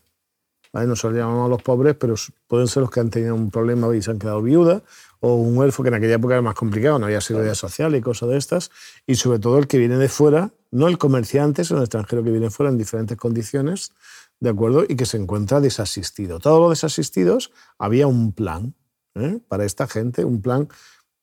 ¿Vale? 0.78 0.88
Nosotros 0.88 1.18
llamamos 1.18 1.48
a 1.48 1.50
los 1.50 1.64
pobres, 1.64 1.96
pero 1.96 2.14
pueden 2.48 2.68
ser 2.68 2.82
los 2.82 2.92
que 2.92 3.00
han 3.00 3.10
tenido 3.10 3.34
un 3.34 3.50
problema 3.50 3.94
y 3.96 4.02
se 4.02 4.12
han 4.12 4.20
quedado 4.20 4.44
viudas, 4.44 4.84
o 5.20 5.34
un 5.34 5.58
huérfano 5.58 5.84
que 5.86 5.88
en 5.90 5.96
aquella 5.96 6.16
época 6.16 6.36
era 6.36 6.44
más 6.44 6.54
complicado, 6.54 7.00
no 7.00 7.08
había 7.08 7.20
seguridad 7.20 7.56
social 7.56 7.96
y 7.96 8.02
cosas 8.02 8.30
de 8.30 8.38
estas, 8.38 8.72
y 9.08 9.16
sobre 9.16 9.40
todo 9.40 9.58
el 9.58 9.66
que 9.66 9.80
viene 9.80 9.98
de 9.98 10.08
fuera, 10.08 10.52
no 10.70 10.88
el 10.88 11.00
comerciante, 11.00 11.64
sino 11.64 11.80
el 11.80 11.86
extranjero 11.86 12.24
que 12.24 12.30
viene 12.30 12.46
de 12.46 12.52
fuera 12.52 12.72
en 12.72 12.78
diferentes 12.78 13.18
condiciones, 13.18 13.94
¿de 14.40 14.52
acuerdo? 14.52 14.86
Y 14.88 14.96
que 14.96 15.08
se 15.08 15.18
encuentra 15.18 15.62
desasistido. 15.62 16.38
Todos 16.40 16.60
los 16.60 16.70
desasistidos 16.70 17.52
había 17.80 18.06
un 18.06 18.32
plan 18.32 18.76
¿eh? 19.16 19.40
para 19.48 19.66
esta 19.66 19.88
gente, 19.88 20.26
un 20.26 20.44
plan 20.44 20.70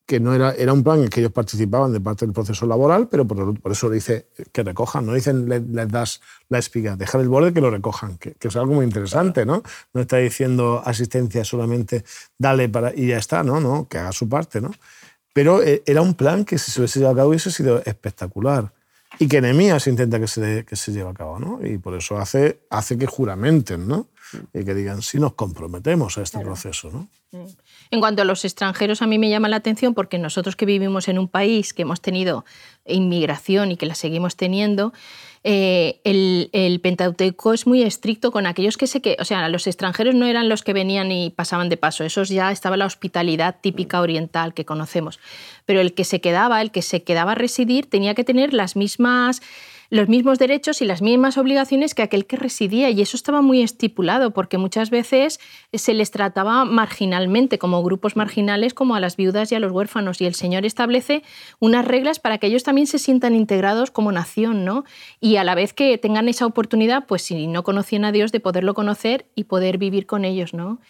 que 0.07 0.21
no 0.21 0.35
era, 0.35 0.53
era 0.53 0.73
un 0.73 0.83
plan 0.83 1.03
en 1.03 1.09
que 1.09 1.21
ellos 1.21 1.33
participaban 1.33 1.93
de 1.93 2.01
parte 2.01 2.27
del 2.27 2.35
proceso 2.35 2.67
laboral, 2.67 3.09
pero 3.09 3.27
por, 3.27 3.59
por 3.59 3.73
eso 3.73 3.88
dice 3.88 4.29
que 4.53 4.62
recojan, 4.62 5.07
no 5.07 5.14
dicen 5.14 5.49
les, 5.49 5.88
das 5.88 6.21
la 6.49 6.59
espiga, 6.59 6.97
dejar 6.97 7.23
el 7.23 7.29
borde 7.29 7.55
que 7.55 7.61
lo 7.61 7.71
recojan, 7.71 8.19
que, 8.19 8.37
es 8.38 8.57
algo 8.57 8.75
muy 8.75 8.85
interesante, 8.85 9.47
¿no? 9.47 9.62
No 9.95 10.01
está 10.03 10.19
diciendo 10.19 10.83
asistencia 10.85 11.45
solamente 11.45 12.05
dale 12.38 12.69
para 12.69 12.95
y 12.95 13.09
ya 13.09 13.19
está, 13.19 13.43
¿no? 13.43 13.61
no 13.61 13.88
que 13.88 13.99
haga 13.99 14.12
su 14.12 14.29
parte, 14.29 14.61
¿no? 14.61 14.73
Pero 15.33 15.62
eh, 15.62 15.83
era 15.87 16.03
un 16.03 16.14
plan 16.14 16.45
que 16.45 16.59
si 16.59 16.71
se 16.71 16.81
hubiese 16.81 17.01
llevado 17.01 17.14
a 17.14 17.19
cabo 17.19 17.29
hubiese 17.31 17.51
sido 17.51 17.83
espectacular 17.85 18.73
y 19.19 19.29
que 19.29 19.40
Nehemías 19.40 19.87
intenta 19.87 20.21
que 20.21 20.27
se, 20.27 20.64
que 20.64 20.77
se 20.77 20.93
lleve 20.93 21.11
a 21.11 21.14
cabo, 21.14 21.38
¿no? 21.38 21.64
Y 21.64 21.79
por 21.79 21.95
eso 21.95 22.19
hace, 22.19 22.61
hace 22.69 22.99
que 22.99 23.07
juramenten, 23.07 23.87
¿no? 23.88 24.09
Y 24.53 24.64
que 24.64 24.75
digan, 24.75 25.03
sí 25.03 25.19
nos 25.19 25.35
comprometemos 25.35 26.19
a 26.19 26.23
este 26.23 26.40
proceso, 26.40 26.90
¿no? 26.90 27.09
En 27.90 28.01
cuanto 28.01 28.23
a 28.23 28.25
los 28.25 28.44
extranjeros, 28.44 29.03
a 29.03 29.07
mí 29.07 29.18
me 29.18 29.31
llama 29.31 29.49
la 29.49 29.57
atención 29.57 29.94
porque 29.94 30.18
nosotros 30.18 30.57
que 30.57 30.66
vivimos 30.66 31.09
en 31.09 31.18
un 31.18 31.29
país 31.29 31.73
que 31.73 31.83
hemos 31.83 32.01
tenido 32.01 32.44
inmigración 32.87 33.73
y 33.73 33.77
que 33.77 33.87
la 33.87 33.94
seguimos 33.94 34.37
teniendo, 34.37 34.92
eh, 35.47 36.01
el, 36.05 36.49
el, 36.53 36.81
Pentateuco 36.81 37.53
es 37.53 37.66
muy 37.66 37.83
estricto 37.83 38.33
con 38.33 38.47
aquellos 38.47 38.79
que 38.79 38.87
se 38.87 39.03
que, 39.03 39.18
o 39.20 39.27
sea, 39.27 39.47
los 39.51 39.66
extranjeros 39.66 40.14
no 40.14 40.25
eran 40.25 40.49
los 40.49 40.62
que 40.62 40.73
venían 40.73 41.12
y 41.12 41.29
pasaban 41.29 41.68
de 41.68 41.77
paso, 41.77 42.03
esos 42.03 42.31
ya 42.31 42.51
estaba 42.51 42.79
la 42.79 42.87
hospitalidad 42.87 43.57
típica 43.61 44.01
oriental 44.01 44.55
que 44.55 44.64
conocemos, 44.64 45.20
pero 45.66 45.83
el 45.83 45.92
que 45.92 46.05
se 46.05 46.23
quedaba, 46.23 46.62
el 46.62 46.70
que 46.70 46.81
se 46.81 47.03
quedaba 47.03 47.33
a 47.33 47.35
residir, 47.35 47.90
tenía 47.90 48.14
que 48.14 48.25
tener 48.25 48.55
las 48.55 48.75
mismas 48.75 49.42
los 49.95 50.09
mismos 50.09 50.41
derechos 50.41 50.83
y 50.83 50.87
las 50.87 51.03
mismas 51.03 51.39
obligaciones 51.39 51.95
que 51.95 52.03
aquel 52.03 52.27
que 52.27 52.35
residía. 52.35 52.91
Y 52.91 53.01
eso 53.01 53.17
estaba 53.17 53.43
muy 53.43 53.63
estipulado, 53.63 54.33
porque 54.33 54.59
muchas 54.59 54.91
veces 54.91 55.39
se 55.73 55.95
les 55.95 56.11
trataba 56.11 56.65
marginalmente, 56.65 57.59
como 57.59 57.81
grupos 57.85 58.17
marginales, 58.17 58.75
como 58.75 58.97
a 58.97 59.01
las 59.01 59.17
viudas 59.17 59.53
y 59.53 59.55
a 59.55 59.61
los 59.61 59.71
huérfanos. 59.71 60.21
Y 60.21 60.27
el 60.27 60.35
Señor 60.35 60.67
establece 60.67 61.23
unas 61.61 61.85
reglas 61.85 62.19
para 62.19 62.39
que 62.39 62.49
ellos 62.49 62.65
también 62.65 62.89
se 62.89 62.99
sientan 62.99 63.37
integrados 63.37 63.93
como 63.93 64.11
nación, 64.11 64.65
¿no? 64.65 64.83
Y 65.21 65.37
a 65.37 65.45
la 65.45 65.55
vez 65.55 65.73
que 65.73 65.97
tengan 65.97 66.29
esa 66.29 66.45
oportunidad, 66.45 67.07
pues 67.07 67.23
si 67.23 67.47
no 67.47 67.63
conocían 67.63 68.05
a 68.05 68.11
Dios, 68.11 68.33
de 68.33 68.41
poderlo 68.41 68.75
conocer 68.75 69.27
y 69.37 69.45
poder 69.45 69.79
vivir 69.79 70.07
con 70.07 70.25
ellos, 70.25 70.55
¿no? 70.55 70.81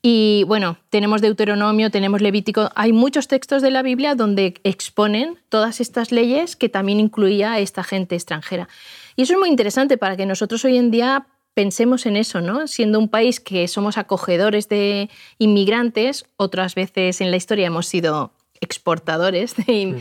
Y 0.00 0.44
bueno, 0.46 0.78
tenemos 0.90 1.20
Deuteronomio, 1.20 1.90
tenemos 1.90 2.20
Levítico, 2.20 2.70
hay 2.76 2.92
muchos 2.92 3.26
textos 3.26 3.62
de 3.62 3.72
la 3.72 3.82
Biblia 3.82 4.14
donde 4.14 4.54
exponen 4.62 5.38
todas 5.48 5.80
estas 5.80 6.12
leyes 6.12 6.54
que 6.54 6.68
también 6.68 7.00
incluía 7.00 7.52
a 7.52 7.58
esta 7.58 7.82
gente 7.82 8.14
extranjera. 8.14 8.68
Y 9.16 9.22
eso 9.22 9.32
es 9.32 9.38
muy 9.38 9.48
interesante 9.48 9.98
para 9.98 10.16
que 10.16 10.26
nosotros 10.26 10.64
hoy 10.64 10.76
en 10.76 10.92
día 10.92 11.26
pensemos 11.54 12.06
en 12.06 12.16
eso, 12.16 12.40
¿no? 12.40 12.68
Siendo 12.68 13.00
un 13.00 13.08
país 13.08 13.40
que 13.40 13.66
somos 13.66 13.98
acogedores 13.98 14.68
de 14.68 15.10
inmigrantes, 15.38 16.26
otras 16.36 16.76
veces 16.76 17.20
en 17.20 17.32
la 17.32 17.36
historia 17.36 17.66
hemos 17.66 17.86
sido 17.86 18.32
exportadores 18.60 19.56
de, 19.56 20.00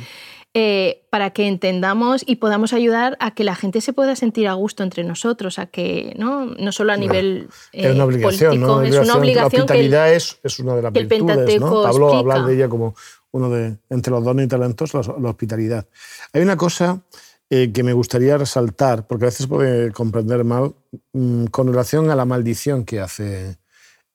eh, 0.54 1.04
para 1.10 1.32
que 1.32 1.48
entendamos 1.48 2.24
y 2.26 2.38
podamos 2.38 2.74
ayudar 2.74 3.18
a 3.20 3.32
que 3.36 3.44
la 3.44 3.56
gente 3.56 3.82
se 3.82 3.94
pueda 3.94 4.16
sentir 4.16 4.48
a 4.48 4.54
gusto 4.54 4.84
entre 4.84 5.04
nosotros, 5.04 5.60
a 5.60 5.68
que 5.68 6.16
no, 6.18 6.46
no 6.46 6.72
solo 6.72 6.94
a 6.94 6.98
nivel 6.98 7.50
es 7.72 7.94
una 7.94 8.06
obligación, 8.06 8.50
político, 8.52 8.76
¿no? 8.76 8.82
es 8.82 8.98
una 8.98 9.16
obligación 9.16 9.60
La 9.60 9.66
hospitalidad 9.66 10.14
es, 10.14 10.40
es 10.44 10.60
una 10.60 10.76
de 10.76 10.82
las 10.82 10.94
virtudes, 10.94 11.60
¿no? 11.60 11.84
Pablo 11.84 12.10
explica. 12.10 12.36
habla 12.36 12.48
de 12.48 12.56
ella 12.56 12.70
como 12.70 12.96
uno 13.32 13.50
de 13.50 13.78
entre 13.90 14.12
los 14.12 14.24
dones 14.24 14.46
y 14.46 14.50
talentos, 14.50 14.94
la, 14.94 15.02
la 15.20 15.30
hospitalidad. 15.30 15.86
Hay 16.34 16.42
una 16.42 16.58
cosa 16.58 17.02
eh, 17.50 17.72
que 17.72 17.82
me 17.82 17.94
gustaría 17.94 18.38
resaltar, 18.38 19.08
porque 19.08 19.24
a 19.24 19.28
veces 19.28 19.48
puede 19.48 19.94
comprender 19.94 20.44
mal, 20.44 20.76
mm, 21.14 21.46
con 21.46 21.68
relación 21.68 22.10
a 22.10 22.16
la 22.16 22.26
maldición 22.26 22.84
que 22.84 23.00
hace 23.00 23.58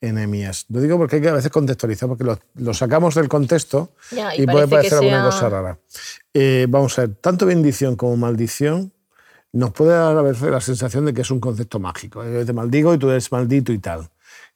Enemías. 0.03 0.67
Lo 0.69 0.81
digo 0.81 0.99
porque 0.99 1.17
hay 1.17 1.23
que 1.23 1.29
a 1.29 1.33
veces 1.33 1.51
contextualizar, 1.51 2.09
porque 2.09 2.25
lo, 2.25 2.39
lo 2.57 2.75
sacamos 2.75 3.15
del 3.15 3.29
contexto 3.29 3.93
Ya, 4.11 4.35
y 4.37 4.43
y, 4.43 4.47
puede 4.47 4.69
parecer 4.69 4.99
alguna 4.99 5.23
sea- 5.23 5.25
cosa 5.31 5.49
rara. 5.49 5.79
Eh, 6.35 6.67
vamos 6.69 6.99
a 6.99 7.03
ver, 7.03 7.15
tanto 7.15 7.47
bendición 7.47 7.97
como 7.97 8.17
maldición 8.17 8.93
nos 9.53 9.71
puede 9.73 9.93
dar 9.93 10.17
a 10.17 10.23
veces 10.23 10.51
la 10.51 10.61
sensación 10.61 11.05
de 11.07 11.15
que 11.15 11.21
es 11.23 11.31
un 11.31 11.39
concepto 11.41 11.79
mágico. 11.79 12.25
Yo 12.25 12.45
te 12.45 12.53
maldigo 12.53 12.93
y 12.95 12.99
tú 12.99 13.11
eres 13.11 13.31
maldito 13.31 13.73
y 13.73 13.79
tal. 13.79 14.11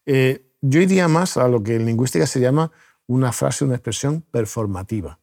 Eh, 0.05 0.47
yo 0.61 0.81
iría 0.81 1.07
más 1.07 1.37
a 1.37 1.49
lo 1.49 1.63
que 1.63 1.77
en 1.77 1.87
lingüística 1.87 2.27
se 2.27 2.41
llama 2.41 2.73
una 3.07 3.31
frase, 3.33 3.65
una 3.65 3.75
expresión 3.75 4.23
performativa. 4.31 5.19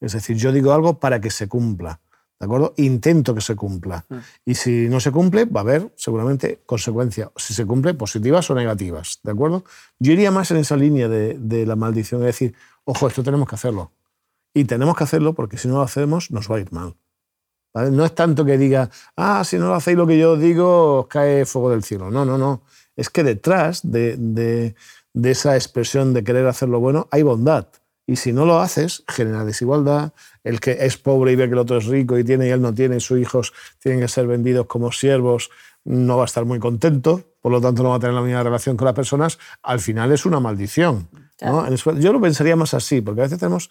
Es 0.00 0.12
decir, 0.12 0.36
yo 0.36 0.52
digo 0.52 0.72
algo 0.72 0.98
para 0.98 1.20
que 1.20 1.30
se 1.30 1.48
cumpla. 1.48 2.00
¿De 2.42 2.46
acuerdo? 2.46 2.74
Intento 2.78 3.36
que 3.36 3.40
se 3.40 3.54
cumpla. 3.54 4.04
Y 4.44 4.56
si 4.56 4.88
no 4.88 4.98
se 4.98 5.12
cumple, 5.12 5.44
va 5.44 5.60
a 5.60 5.62
haber 5.62 5.92
seguramente 5.94 6.58
consecuencias. 6.66 7.28
Si 7.36 7.54
se 7.54 7.64
cumple, 7.64 7.94
positivas 7.94 8.50
o 8.50 8.54
negativas. 8.56 9.20
¿De 9.22 9.30
acuerdo? 9.30 9.62
Yo 10.00 10.12
iría 10.12 10.32
más 10.32 10.50
en 10.50 10.56
esa 10.56 10.76
línea 10.76 11.06
de, 11.08 11.36
de 11.38 11.64
la 11.66 11.76
maldición, 11.76 12.20
es 12.22 12.26
decir, 12.26 12.54
ojo, 12.82 13.06
esto 13.06 13.22
tenemos 13.22 13.48
que 13.48 13.54
hacerlo. 13.54 13.92
Y 14.52 14.64
tenemos 14.64 14.96
que 14.96 15.04
hacerlo 15.04 15.34
porque 15.34 15.56
si 15.56 15.68
no 15.68 15.74
lo 15.74 15.82
hacemos, 15.82 16.32
nos 16.32 16.50
va 16.50 16.56
a 16.56 16.60
ir 16.60 16.72
mal. 16.72 16.96
¿vale? 17.72 17.92
No 17.92 18.04
es 18.04 18.12
tanto 18.12 18.44
que 18.44 18.58
diga, 18.58 18.90
ah, 19.16 19.44
si 19.44 19.56
no 19.56 19.68
lo 19.68 19.74
hacéis 19.74 19.96
lo 19.96 20.08
que 20.08 20.18
yo 20.18 20.36
digo, 20.36 20.98
os 21.02 21.06
cae 21.06 21.46
fuego 21.46 21.70
del 21.70 21.84
cielo. 21.84 22.10
No, 22.10 22.24
no, 22.24 22.38
no. 22.38 22.62
Es 22.96 23.08
que 23.08 23.22
detrás 23.22 23.80
de, 23.88 24.16
de- 24.18 24.74
de 25.14 25.30
esa 25.30 25.54
expresión 25.54 26.12
de 26.12 26.24
querer 26.24 26.46
hacer 26.48 26.68
lo 26.68 26.80
bueno 26.80 27.06
hay 27.12 27.22
bondad. 27.22 27.68
Y 28.06 28.16
si 28.16 28.32
no 28.32 28.44
lo 28.46 28.58
haces, 28.60 29.04
genera 29.08 29.44
desigualdad. 29.44 30.12
El 30.44 30.60
que 30.60 30.72
es 30.80 30.96
pobre 30.96 31.32
y 31.32 31.36
ve 31.36 31.46
que 31.46 31.52
el 31.52 31.58
otro 31.58 31.76
es 31.78 31.86
rico 31.86 32.18
y 32.18 32.24
tiene 32.24 32.48
y 32.48 32.50
él 32.50 32.60
no 32.60 32.74
tiene, 32.74 32.96
y 32.96 33.00
sus 33.00 33.18
hijos 33.20 33.52
tienen 33.78 34.00
que 34.00 34.08
ser 34.08 34.26
vendidos 34.26 34.66
como 34.66 34.90
siervos, 34.92 35.50
no 35.84 36.16
va 36.16 36.22
a 36.24 36.26
estar 36.26 36.44
muy 36.44 36.58
contento, 36.58 37.22
por 37.40 37.50
lo 37.52 37.60
tanto 37.60 37.82
no 37.82 37.90
va 37.90 37.96
a 37.96 37.98
tener 38.00 38.14
la 38.14 38.22
misma 38.22 38.42
relación 38.42 38.76
con 38.76 38.86
las 38.86 38.94
personas. 38.94 39.38
Al 39.62 39.80
final 39.80 40.12
es 40.12 40.26
una 40.26 40.40
maldición. 40.40 41.08
eso- 41.72 41.92
Yo 41.98 42.12
lo 42.12 42.20
pensaría 42.20 42.54
más 42.56 42.72
así, 42.74 43.00
porque 43.00 43.20
a 43.20 43.24
veces 43.24 43.38
tenemos, 43.38 43.68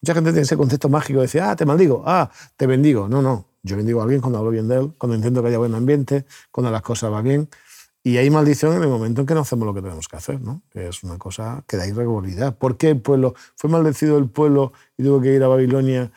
mucha 0.00 0.14
gente 0.14 0.30
tiene 0.30 0.42
ese 0.42 0.56
concepto 0.56 0.88
mágico 0.88 1.20
de 1.20 1.26
decir, 1.26 1.40
ah, 1.42 1.54
te 1.54 1.64
maldigo, 1.64 2.02
ah, 2.06 2.28
te 2.56 2.66
bendigo. 2.66 3.08
No, 3.08 3.22
no, 3.22 3.46
yo 3.62 3.76
bendigo 3.76 4.00
a 4.00 4.04
alguien 4.04 4.20
cuando 4.20 4.38
hablo 4.38 4.50
bien 4.50 4.66
de 4.66 4.76
él, 4.80 4.92
cuando 4.98 5.14
intento 5.16 5.40
que 5.42 5.48
haya 5.48 5.58
buen 5.58 5.74
ambiente, 5.74 6.24
cuando 6.50 6.70
las 6.72 6.82
cosas 6.82 7.10
van 7.12 7.24
bien. 7.24 7.48
Y 8.06 8.18
hay 8.18 8.28
maldición 8.28 8.76
en 8.76 8.82
el 8.82 8.88
momento 8.90 9.22
en 9.22 9.26
que 9.26 9.32
no 9.34 9.40
hacemos 9.40 9.64
lo 9.66 9.72
que 9.72 9.80
tenemos 9.80 10.08
que 10.08 10.16
hacer, 10.16 10.38
¿no? 10.40 10.60
que 10.70 10.88
es 10.88 11.02
una 11.04 11.16
cosa 11.16 11.64
que 11.66 11.78
da 11.78 11.86
irregularidad. 11.86 12.54
¿Por 12.54 12.76
qué 12.76 12.90
el 12.90 13.00
pueblo? 13.00 13.34
¿Fue 13.56 13.70
maldecido 13.70 14.18
el 14.18 14.28
pueblo 14.28 14.74
y 14.98 15.02
tuvo 15.04 15.22
que 15.22 15.32
ir 15.32 15.42
a 15.42 15.48
Babilonia 15.48 16.12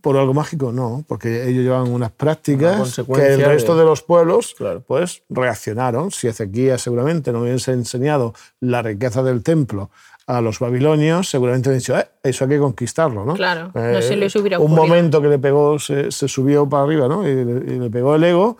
por 0.00 0.16
algo 0.16 0.32
mágico? 0.32 0.72
No, 0.72 1.04
porque 1.06 1.46
ellos 1.46 1.62
llevaban 1.62 1.88
unas 1.88 2.08
Una 2.08 2.08
prácticas 2.08 2.96
que 2.96 3.26
el 3.34 3.42
resto 3.44 3.74
de- 3.74 3.80
de 3.80 3.86
los 3.86 4.00
pueblos 4.02 4.54
Claro. 4.56 4.82
pues 4.86 5.24
reaccionaron. 5.28 6.10
Si 6.10 6.26
Ezequías 6.26 6.80
seguramente 6.80 7.30
no 7.32 7.42
hubiese 7.42 7.72
enseñado 7.72 8.32
la 8.60 8.80
riqueza 8.80 9.22
del 9.22 9.42
templo 9.42 9.90
a 10.26 10.40
los 10.40 10.58
babilonios, 10.58 11.28
seguramente 11.28 11.68
hubiesen 11.68 11.94
dicho, 11.96 11.98
eh, 12.02 12.10
eso 12.22 12.44
hay 12.44 12.50
que 12.50 12.58
conquistarlo, 12.58 13.24
¿no? 13.26 13.34
Eh, 13.34 13.36
Claro, 13.36 13.70
no 13.74 14.00
se 14.02 14.16
les 14.16 14.34
hubiera 14.36 14.58
Un 14.58 14.72
ocurrido. 14.72 14.86
momento 14.86 15.20
que 15.22 15.28
le 15.28 15.38
pegó, 15.38 15.78
se, 15.78 16.10
se 16.10 16.26
subió 16.28 16.66
para 16.68 16.82
arriba, 16.84 17.06
¿no? 17.08 17.28
Y, 17.28 17.34
le- 17.44 17.74
y 17.74 17.78
le 17.78 17.90
pegó 17.90 18.14
el 18.16 18.24
ego, 18.24 18.56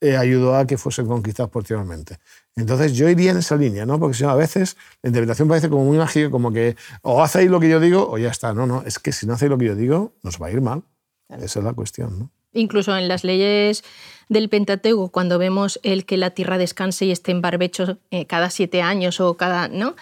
eh, 0.00 0.16
ayudó 0.16 0.56
a 0.56 0.66
que 0.66 0.76
fuesen 0.76 1.06
conquistados 1.06 1.50
posteriormente. 1.50 2.18
Entonces 2.54 2.94
yo 2.94 3.08
iría 3.08 3.30
en 3.30 3.38
esa 3.38 3.56
línea, 3.56 3.86
¿no? 3.86 3.98
Porque 3.98 4.16
si 4.16 4.24
no, 4.24 4.30
a 4.30 4.34
veces 4.34 4.76
la 5.02 5.08
interpretación 5.08 5.48
parece 5.48 5.68
como 5.68 5.84
muy 5.84 5.98
mágica, 5.98 6.30
como 6.30 6.52
que 6.52 6.76
o 7.02 7.22
hacéis 7.22 7.50
lo 7.50 7.60
que 7.60 7.68
yo 7.68 7.80
digo 7.80 8.08
o 8.10 8.18
ya 8.18 8.30
está. 8.30 8.52
No, 8.52 8.66
no, 8.66 8.82
es 8.86 8.98
que 8.98 9.12
si 9.12 9.26
no 9.26 9.34
hacéis 9.34 9.50
lo 9.50 9.58
que 9.58 9.66
yo 9.66 9.74
digo, 9.74 10.12
nos 10.22 10.40
va 10.40 10.48
a 10.48 10.50
ir 10.50 10.60
mal. 10.60 10.82
Esa 11.28 11.58
es 11.58 11.64
la 11.64 11.72
cuestión, 11.72 12.18
¿no? 12.18 12.30
Incluso 12.52 12.96
en 12.96 13.08
las 13.08 13.22
leyes 13.22 13.84
del 14.28 14.48
Pentateuco, 14.48 15.10
cuando 15.10 15.38
vemos 15.38 15.78
el 15.82 16.06
que 16.06 16.16
la 16.16 16.30
tierra 16.30 16.56
descanse 16.56 17.04
y 17.04 17.10
esté 17.10 17.32
en 17.32 17.42
barbecho 17.42 17.98
eh, 18.10 18.26
cada 18.26 18.48
siete 18.50 18.80
años 18.82 19.20
o 19.20 19.34
cada. 19.34 19.68
¿no? 19.68 19.94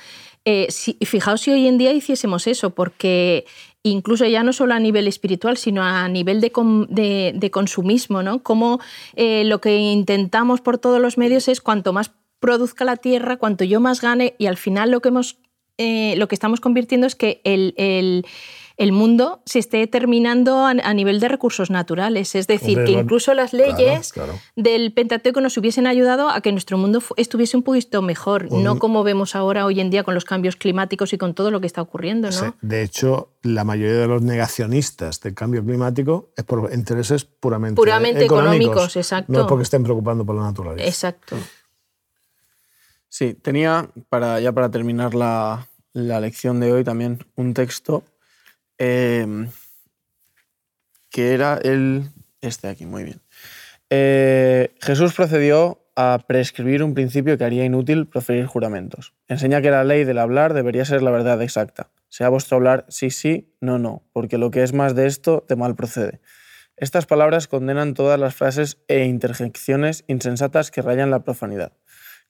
Eh, 0.46 0.66
si- 0.70 0.98
fijaos 1.04 1.40
si 1.40 1.50
hoy 1.50 1.66
en 1.66 1.78
día 1.78 1.92
hiciésemos 1.92 2.46
eso, 2.46 2.70
porque 2.70 3.46
incluso 3.82 4.26
ya 4.26 4.42
no 4.42 4.52
solo 4.52 4.74
a 4.74 4.78
nivel 4.80 5.08
espiritual, 5.08 5.56
sino 5.56 5.82
a 5.82 6.08
nivel 6.08 6.40
de, 6.40 6.52
com- 6.52 6.86
de- 6.88 7.50
consumismo, 7.50 8.22
¿no? 8.22 8.42
Como 8.42 8.80
eh, 9.16 9.44
lo 9.44 9.60
que 9.60 9.76
intentamos 9.78 10.60
por 10.60 10.78
todos 10.78 11.00
los 11.00 11.16
medios 11.18 11.48
es 11.48 11.60
cuanto 11.60 11.92
más 11.92 12.12
produzca 12.40 12.84
la 12.84 12.96
tierra, 12.96 13.36
cuanto 13.38 13.64
yo 13.64 13.80
más 13.80 14.00
gane, 14.02 14.34
y 14.38 14.46
al 14.46 14.56
final 14.58 14.90
lo 14.90 15.00
que 15.00 15.08
hemos 15.08 15.38
eh, 15.76 16.14
lo 16.18 16.28
que 16.28 16.36
estamos 16.36 16.60
convirtiendo 16.60 17.04
es 17.06 17.16
que 17.16 17.40
el- 17.42 17.74
el 18.76 18.90
mundo 18.90 19.40
se 19.46 19.60
esté 19.60 19.86
terminando 19.86 20.66
a, 20.66 20.94
nivel 20.94 21.20
de 21.20 21.28
recursos 21.28 21.70
naturales. 21.70 22.34
Es 22.34 22.48
decir, 22.48 22.78
Hombre, 22.78 22.92
que 22.92 23.00
incluso 23.00 23.32
las 23.32 23.52
leyes 23.52 24.12
claro. 24.12 24.34
del 24.56 24.92
Pentateuco 24.92 25.40
nos 25.40 25.56
hubiesen 25.56 25.86
ayudado 25.86 26.28
a 26.28 26.40
que 26.40 26.50
nuestro 26.50 26.76
mundo 26.76 27.00
estuviese 27.16 27.56
un 27.56 27.62
poquito 27.62 28.02
mejor, 28.02 28.50
no 28.50 28.78
como 28.78 29.04
vemos 29.04 29.36
ahora 29.36 29.64
hoy 29.64 29.80
en 29.80 29.90
día 29.90 30.02
con 30.02 30.14
los 30.14 30.24
cambios 30.24 30.56
climáticos 30.56 31.12
y 31.12 31.18
con 31.18 31.34
todo 31.34 31.52
lo 31.52 31.60
que 31.60 31.68
está 31.68 31.82
ocurriendo. 31.82 32.28
¿no? 32.28 32.32
Sí. 32.32 32.46
De 32.62 32.82
hecho, 32.82 33.30
la 33.42 33.62
mayoría 33.62 34.00
de 34.00 34.08
los 34.08 34.22
negacionistas 34.22 35.20
del 35.20 35.34
cambio 35.34 35.64
climático 35.64 36.30
es 36.36 36.44
por 36.44 36.72
intereses 36.72 37.24
puramente, 37.24 37.76
Puramente 37.76 38.24
económicos, 38.24 38.96
exacto. 38.96 39.32
No 39.32 39.42
es 39.42 39.46
porque 39.46 39.62
estén 39.62 39.84
preocupando 39.84 40.26
por 40.26 40.34
la 40.34 40.42
naturaleza. 40.42 40.88
Exacto. 40.88 41.36
Sí, 43.08 43.34
tenía, 43.34 43.88
para, 44.08 44.40
ya 44.40 44.50
para 44.50 44.72
terminar 44.72 45.14
la, 45.14 45.68
la 45.92 46.18
lección 46.18 46.58
de 46.58 46.72
hoy, 46.72 46.82
también 46.82 47.24
un 47.36 47.54
texto 47.54 48.02
eh, 48.78 49.48
que 51.10 51.32
era 51.34 51.58
el. 51.62 52.10
Este 52.40 52.68
aquí, 52.68 52.86
muy 52.86 53.04
bien. 53.04 53.20
Eh, 53.90 54.74
Jesús 54.80 55.14
procedió 55.14 55.80
a 55.96 56.18
prescribir 56.26 56.82
un 56.82 56.94
principio 56.94 57.38
que 57.38 57.44
haría 57.44 57.64
inútil 57.64 58.08
proferir 58.08 58.46
juramentos. 58.46 59.14
Enseña 59.28 59.62
que 59.62 59.70
la 59.70 59.84
ley 59.84 60.04
del 60.04 60.18
hablar 60.18 60.52
debería 60.54 60.84
ser 60.84 61.02
la 61.02 61.10
verdad 61.10 61.40
exacta. 61.42 61.90
Sea 62.08 62.28
vuestro 62.28 62.56
hablar 62.56 62.84
sí, 62.88 63.10
sí, 63.10 63.54
no, 63.60 63.78
no, 63.78 64.02
porque 64.12 64.38
lo 64.38 64.50
que 64.50 64.62
es 64.62 64.72
más 64.72 64.94
de 64.94 65.06
esto, 65.06 65.44
de 65.48 65.56
mal 65.56 65.76
procede. 65.76 66.20
Estas 66.76 67.06
palabras 67.06 67.46
condenan 67.46 67.94
todas 67.94 68.18
las 68.18 68.34
frases 68.34 68.78
e 68.88 69.04
interjecciones 69.04 70.04
insensatas 70.08 70.72
que 70.72 70.82
rayan 70.82 71.10
la 71.10 71.22
profanidad 71.22 71.72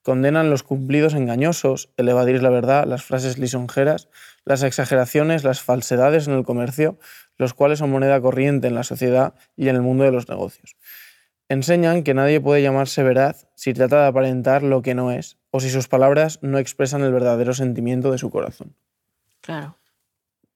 condenan 0.04 0.50
los 0.50 0.62
cumplidos 0.62 1.14
engañosos, 1.14 1.88
el 1.96 2.10
evadir 2.10 2.42
la 2.42 2.50
verdad, 2.50 2.84
las 2.84 3.02
frases 3.02 3.38
lisonjeras, 3.38 4.10
las 4.44 4.62
exageraciones, 4.62 5.44
las 5.44 5.62
falsedades 5.62 6.28
en 6.28 6.34
el 6.34 6.44
comercio, 6.44 6.98
los 7.38 7.54
cuales 7.54 7.78
son 7.78 7.90
moneda 7.90 8.20
corriente 8.20 8.68
en 8.68 8.74
la 8.74 8.82
sociedad 8.82 9.34
y 9.56 9.68
en 9.68 9.76
el 9.76 9.82
mundo 9.82 10.04
de 10.04 10.12
los 10.12 10.28
negocios. 10.28 10.76
Enseñan 11.48 12.02
que 12.02 12.12
nadie 12.12 12.38
puede 12.38 12.60
llamarse 12.60 13.02
veraz 13.02 13.46
si 13.54 13.72
trata 13.72 14.02
de 14.02 14.08
aparentar 14.08 14.62
lo 14.62 14.82
que 14.82 14.94
no 14.94 15.10
es 15.10 15.38
o 15.50 15.60
si 15.60 15.70
sus 15.70 15.88
palabras 15.88 16.38
no 16.42 16.58
expresan 16.58 17.02
el 17.02 17.12
verdadero 17.12 17.54
sentimiento 17.54 18.12
de 18.12 18.18
su 18.18 18.30
corazón. 18.30 18.76
Claro. 19.40 19.78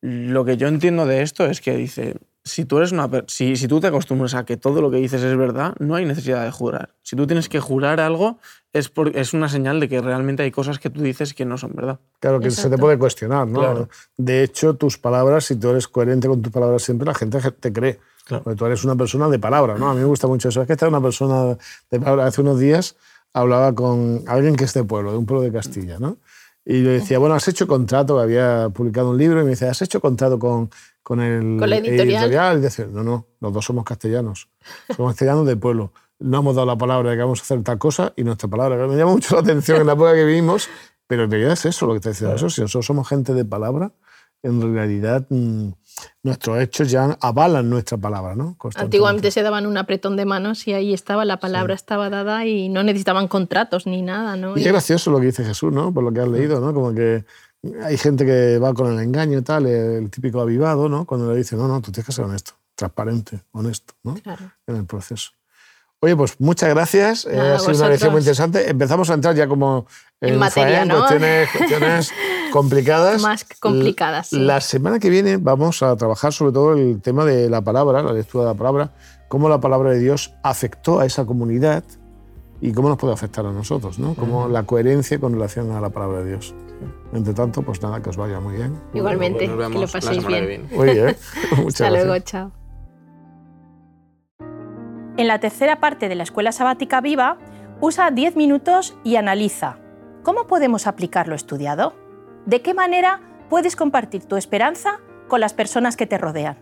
Lo 0.02 0.44
que 0.44 0.58
yo 0.58 0.68
entiendo 0.68 1.06
de 1.06 1.22
esto 1.22 1.46
es 1.46 1.62
que 1.62 1.74
dice, 1.74 2.16
si 2.48 2.64
tú, 2.64 2.78
eres 2.78 2.90
una, 2.92 3.08
si, 3.28 3.56
si 3.56 3.68
tú 3.68 3.78
te 3.80 3.86
acostumbras 3.86 4.34
a 4.34 4.44
que 4.44 4.56
todo 4.56 4.80
lo 4.80 4.90
que 4.90 4.96
dices 4.96 5.22
es 5.22 5.36
verdad, 5.36 5.74
no 5.78 5.94
hay 5.94 6.04
necesidad 6.04 6.44
de 6.44 6.50
jurar. 6.50 6.94
Si 7.02 7.14
tú 7.14 7.26
tienes 7.26 7.48
que 7.48 7.60
jurar 7.60 8.00
algo, 8.00 8.38
es, 8.72 8.88
por- 8.88 9.16
es 9.16 9.34
una 9.34 9.48
señal 9.48 9.78
de 9.80 9.88
que 9.88 10.00
realmente 10.00 10.42
hay 10.42 10.50
cosas 10.50 10.78
que 10.78 10.90
tú 10.90 11.02
dices 11.02 11.34
que 11.34 11.44
no 11.44 11.58
son 11.58 11.72
verdad. 11.74 12.00
Claro 12.20 12.40
que 12.40 12.50
se 12.50 12.56
te 12.56 12.62
Exacto. 12.62 12.80
puede 12.80 12.98
cuestionar, 12.98 13.46
¿no? 13.46 13.60
Claro. 13.60 13.88
De 14.16 14.42
hecho, 14.42 14.74
tus 14.74 14.98
palabras, 14.98 15.44
si 15.44 15.56
tú 15.56 15.68
eres 15.70 15.86
coherente 15.86 16.26
con 16.26 16.42
tus 16.42 16.52
palabras 16.52 16.82
siempre, 16.82 17.06
la 17.06 17.14
gente 17.14 17.38
te 17.52 17.72
cree. 17.72 18.00
Porque 18.28 18.56
tú 18.56 18.66
eres 18.66 18.84
una 18.84 18.94
persona 18.94 19.28
de 19.28 19.38
palabra, 19.38 19.78
¿no? 19.78 19.88
A 19.90 19.94
mí 19.94 20.00
me 20.00 20.06
gusta 20.06 20.26
mucho 20.26 20.50
eso. 20.50 20.60
Es 20.60 20.66
que 20.66 20.74
esta 20.74 20.84
es 20.84 20.90
una 20.90 21.00
persona 21.00 21.56
de 21.90 21.98
palabra. 22.00 22.26
Hace 22.26 22.42
unos 22.42 22.58
días 22.58 22.96
hablaba 23.32 23.74
con 23.74 24.22
alguien 24.26 24.54
que 24.56 24.64
es 24.64 24.74
de 24.74 24.84
pueblo, 24.84 25.12
de 25.12 25.18
un 25.18 25.24
pueblo 25.24 25.44
de 25.44 25.52
Castilla, 25.52 25.98
¿no? 25.98 26.18
Y 26.62 26.82
le 26.82 26.90
decía, 26.90 27.18
bueno, 27.18 27.34
has 27.34 27.48
hecho 27.48 27.66
contrato, 27.66 28.20
había 28.20 28.68
publicado 28.68 29.08
un 29.12 29.16
libro, 29.16 29.40
y 29.40 29.44
me 29.44 29.50
dice, 29.50 29.66
¿has 29.66 29.80
hecho 29.80 30.00
contrato 30.02 30.38
con, 30.38 30.68
con 31.08 31.20
el 31.22 31.56
¿Con 31.58 31.70
la 31.70 31.78
editorial? 31.78 32.58
Y 32.58 32.60
decía, 32.60 32.86
no, 32.86 33.02
no, 33.02 33.28
los 33.40 33.50
dos 33.50 33.64
somos 33.64 33.82
castellanos. 33.82 34.50
Somos 34.94 35.12
castellanos 35.12 35.46
de 35.46 35.56
pueblo. 35.56 35.94
No 36.18 36.40
hemos 36.40 36.54
dado 36.54 36.66
la 36.66 36.76
palabra 36.76 37.08
de 37.08 37.16
que 37.16 37.22
vamos 37.22 37.40
a 37.40 37.42
hacer 37.44 37.62
tal 37.62 37.78
cosa 37.78 38.12
y 38.14 38.24
nuestra 38.24 38.46
palabra. 38.46 38.86
Me 38.86 38.94
llama 38.94 39.12
mucho 39.12 39.34
la 39.34 39.40
atención 39.40 39.80
en 39.80 39.86
la 39.86 39.94
época 39.94 40.12
que 40.12 40.26
vivimos, 40.26 40.68
pero 41.06 41.24
en 41.24 41.30
realidad 41.30 41.54
es 41.54 41.64
eso 41.64 41.86
lo 41.86 41.94
que 41.94 42.00
te 42.00 42.10
decía. 42.10 42.34
Eso, 42.34 42.50
si 42.50 42.60
nosotros 42.60 42.84
somos 42.84 43.08
gente 43.08 43.32
de 43.32 43.46
palabra, 43.46 43.90
en 44.42 44.74
realidad 44.74 45.26
mm, 45.30 45.70
nuestros 46.24 46.60
hechos 46.60 46.90
ya 46.90 47.16
avalan 47.22 47.70
nuestra 47.70 47.96
palabra, 47.96 48.36
¿no? 48.36 48.58
Antiguamente 48.74 49.30
se 49.30 49.42
daban 49.42 49.64
un 49.64 49.78
apretón 49.78 50.14
de 50.14 50.26
manos 50.26 50.68
y 50.68 50.74
ahí 50.74 50.92
estaba, 50.92 51.24
la 51.24 51.40
palabra 51.40 51.72
estaba 51.72 52.10
dada 52.10 52.44
y 52.44 52.68
no 52.68 52.82
necesitaban 52.82 53.28
contratos 53.28 53.86
ni 53.86 54.02
nada, 54.02 54.36
¿no? 54.36 54.58
Y 54.58 54.60
es 54.60 54.68
gracioso 54.68 55.10
lo 55.10 55.20
que 55.20 55.26
dice 55.26 55.42
Jesús, 55.42 55.72
¿no? 55.72 55.90
Por 55.90 56.04
lo 56.04 56.12
que 56.12 56.20
has 56.20 56.28
leído, 56.28 56.60
¿no? 56.60 56.74
Como 56.74 56.92
que 56.92 57.24
hay 57.82 57.96
gente 57.96 58.24
que 58.24 58.58
va 58.58 58.72
con 58.74 58.92
el 58.92 59.00
engaño 59.00 59.38
y 59.38 59.42
tal, 59.42 59.66
el 59.66 60.10
típico 60.10 60.40
avivado, 60.40 60.88
¿no? 60.88 61.04
Cuando 61.04 61.30
le 61.30 61.38
dice, 61.38 61.56
no, 61.56 61.66
no, 61.68 61.80
tú 61.80 61.90
tienes 61.90 62.06
que 62.06 62.12
ser 62.12 62.24
honesto, 62.24 62.52
transparente, 62.74 63.42
honesto, 63.52 63.94
¿no? 64.04 64.16
En 64.66 64.76
el 64.76 64.86
proceso. 64.86 65.32
Oye, 66.00 66.14
pues 66.14 66.36
muchas 66.38 66.68
gracias. 66.68 67.26
Eh, 67.26 67.40
ha 67.40 67.58
sido 67.58 67.76
una 67.76 67.88
lección 67.88 68.12
muy 68.12 68.20
interesante. 68.20 68.70
Empezamos 68.70 69.10
a 69.10 69.14
entrar 69.14 69.34
ya 69.34 69.48
como 69.48 69.86
en, 70.20 70.38
materia, 70.38 70.84
¿no? 70.84 71.00
cuestiones, 71.00 72.12
complicadas. 72.52 73.20
Más 73.20 73.44
complicadas. 73.58 74.28
Sí. 74.28 74.38
La 74.38 74.60
semana 74.60 75.00
que 75.00 75.10
viene 75.10 75.38
vamos 75.38 75.82
a 75.82 75.96
trabajar 75.96 76.32
sobre 76.32 76.52
todo 76.52 76.74
el 76.74 77.02
tema 77.02 77.24
de 77.24 77.50
la 77.50 77.62
palabra, 77.62 78.00
la 78.02 78.12
lectura 78.12 78.44
de 78.44 78.50
la 78.50 78.56
palabra, 78.56 78.92
cómo 79.26 79.48
la 79.48 79.60
palabra 79.60 79.90
de 79.90 79.98
Dios 79.98 80.34
afectó 80.44 81.00
a 81.00 81.06
esa 81.06 81.26
comunidad 81.26 81.82
y 82.60 82.72
cómo 82.72 82.88
nos 82.88 82.98
puede 82.98 83.14
afectar 83.14 83.46
a 83.46 83.52
nosotros, 83.52 83.98
¿no? 83.98 84.14
Cómo 84.14 84.48
la 84.48 84.64
coherencia 84.64 85.18
con 85.18 85.32
relación 85.32 85.70
a 85.72 85.80
la 85.80 85.90
palabra 85.90 86.20
de 86.20 86.30
Dios. 86.30 86.54
Entre 87.12 87.32
tanto, 87.32 87.62
pues 87.62 87.80
nada, 87.82 88.02
que 88.02 88.10
os 88.10 88.16
vaya 88.16 88.40
muy 88.40 88.56
bien. 88.56 88.78
Igualmente, 88.94 89.46
que 89.46 89.78
lo 89.78 89.88
paséis 89.88 90.26
bien. 90.26 90.68
Muy 90.72 90.90
bien. 90.90 91.16
Muchas 91.56 91.80
Hasta 91.80 91.90
luego, 91.90 92.18
chao. 92.24 92.52
En 95.16 95.26
la 95.26 95.40
tercera 95.40 95.80
parte 95.80 96.08
de 96.08 96.14
la 96.14 96.22
Escuela 96.22 96.52
Sabática 96.52 97.00
Viva, 97.00 97.38
usa 97.80 98.10
10 98.10 98.36
minutos 98.36 98.96
y 99.04 99.16
analiza 99.16 99.78
cómo 100.22 100.46
podemos 100.46 100.86
aplicar 100.86 101.28
lo 101.28 101.34
estudiado. 101.34 101.94
¿De 102.46 102.62
qué 102.62 102.74
manera 102.74 103.20
puedes 103.48 103.76
compartir 103.76 104.24
tu 104.24 104.36
esperanza 104.36 105.00
con 105.26 105.40
las 105.40 105.54
personas 105.54 105.96
que 105.96 106.06
te 106.06 106.18
rodean? 106.18 106.58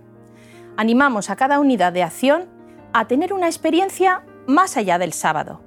Animamos 0.76 1.30
a 1.30 1.36
cada 1.36 1.58
unidad 1.58 1.92
de 1.92 2.02
acción 2.02 2.48
a 2.92 3.06
tener 3.06 3.32
una 3.32 3.46
experiencia 3.46 4.22
más 4.46 4.76
allá 4.76 4.98
del 4.98 5.12
sábado. 5.12 5.65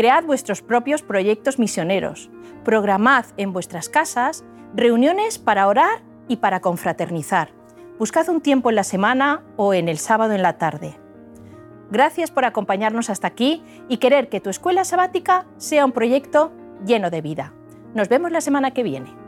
Cread 0.00 0.24
vuestros 0.24 0.62
propios 0.62 1.02
proyectos 1.02 1.58
misioneros. 1.58 2.30
Programad 2.64 3.26
en 3.36 3.52
vuestras 3.52 3.90
casas 3.90 4.46
reuniones 4.74 5.38
para 5.38 5.66
orar 5.68 6.00
y 6.26 6.38
para 6.38 6.60
confraternizar. 6.60 7.50
Buscad 7.98 8.30
un 8.30 8.40
tiempo 8.40 8.70
en 8.70 8.76
la 8.76 8.82
semana 8.82 9.42
o 9.58 9.74
en 9.74 9.90
el 9.90 9.98
sábado 9.98 10.32
en 10.32 10.40
la 10.40 10.56
tarde. 10.56 10.98
Gracias 11.90 12.30
por 12.30 12.46
acompañarnos 12.46 13.10
hasta 13.10 13.26
aquí 13.26 13.62
y 13.90 13.98
querer 13.98 14.30
que 14.30 14.40
tu 14.40 14.48
escuela 14.48 14.86
sabática 14.86 15.44
sea 15.58 15.84
un 15.84 15.92
proyecto 15.92 16.50
lleno 16.86 17.10
de 17.10 17.20
vida. 17.20 17.52
Nos 17.92 18.08
vemos 18.08 18.32
la 18.32 18.40
semana 18.40 18.70
que 18.70 18.82
viene. 18.82 19.19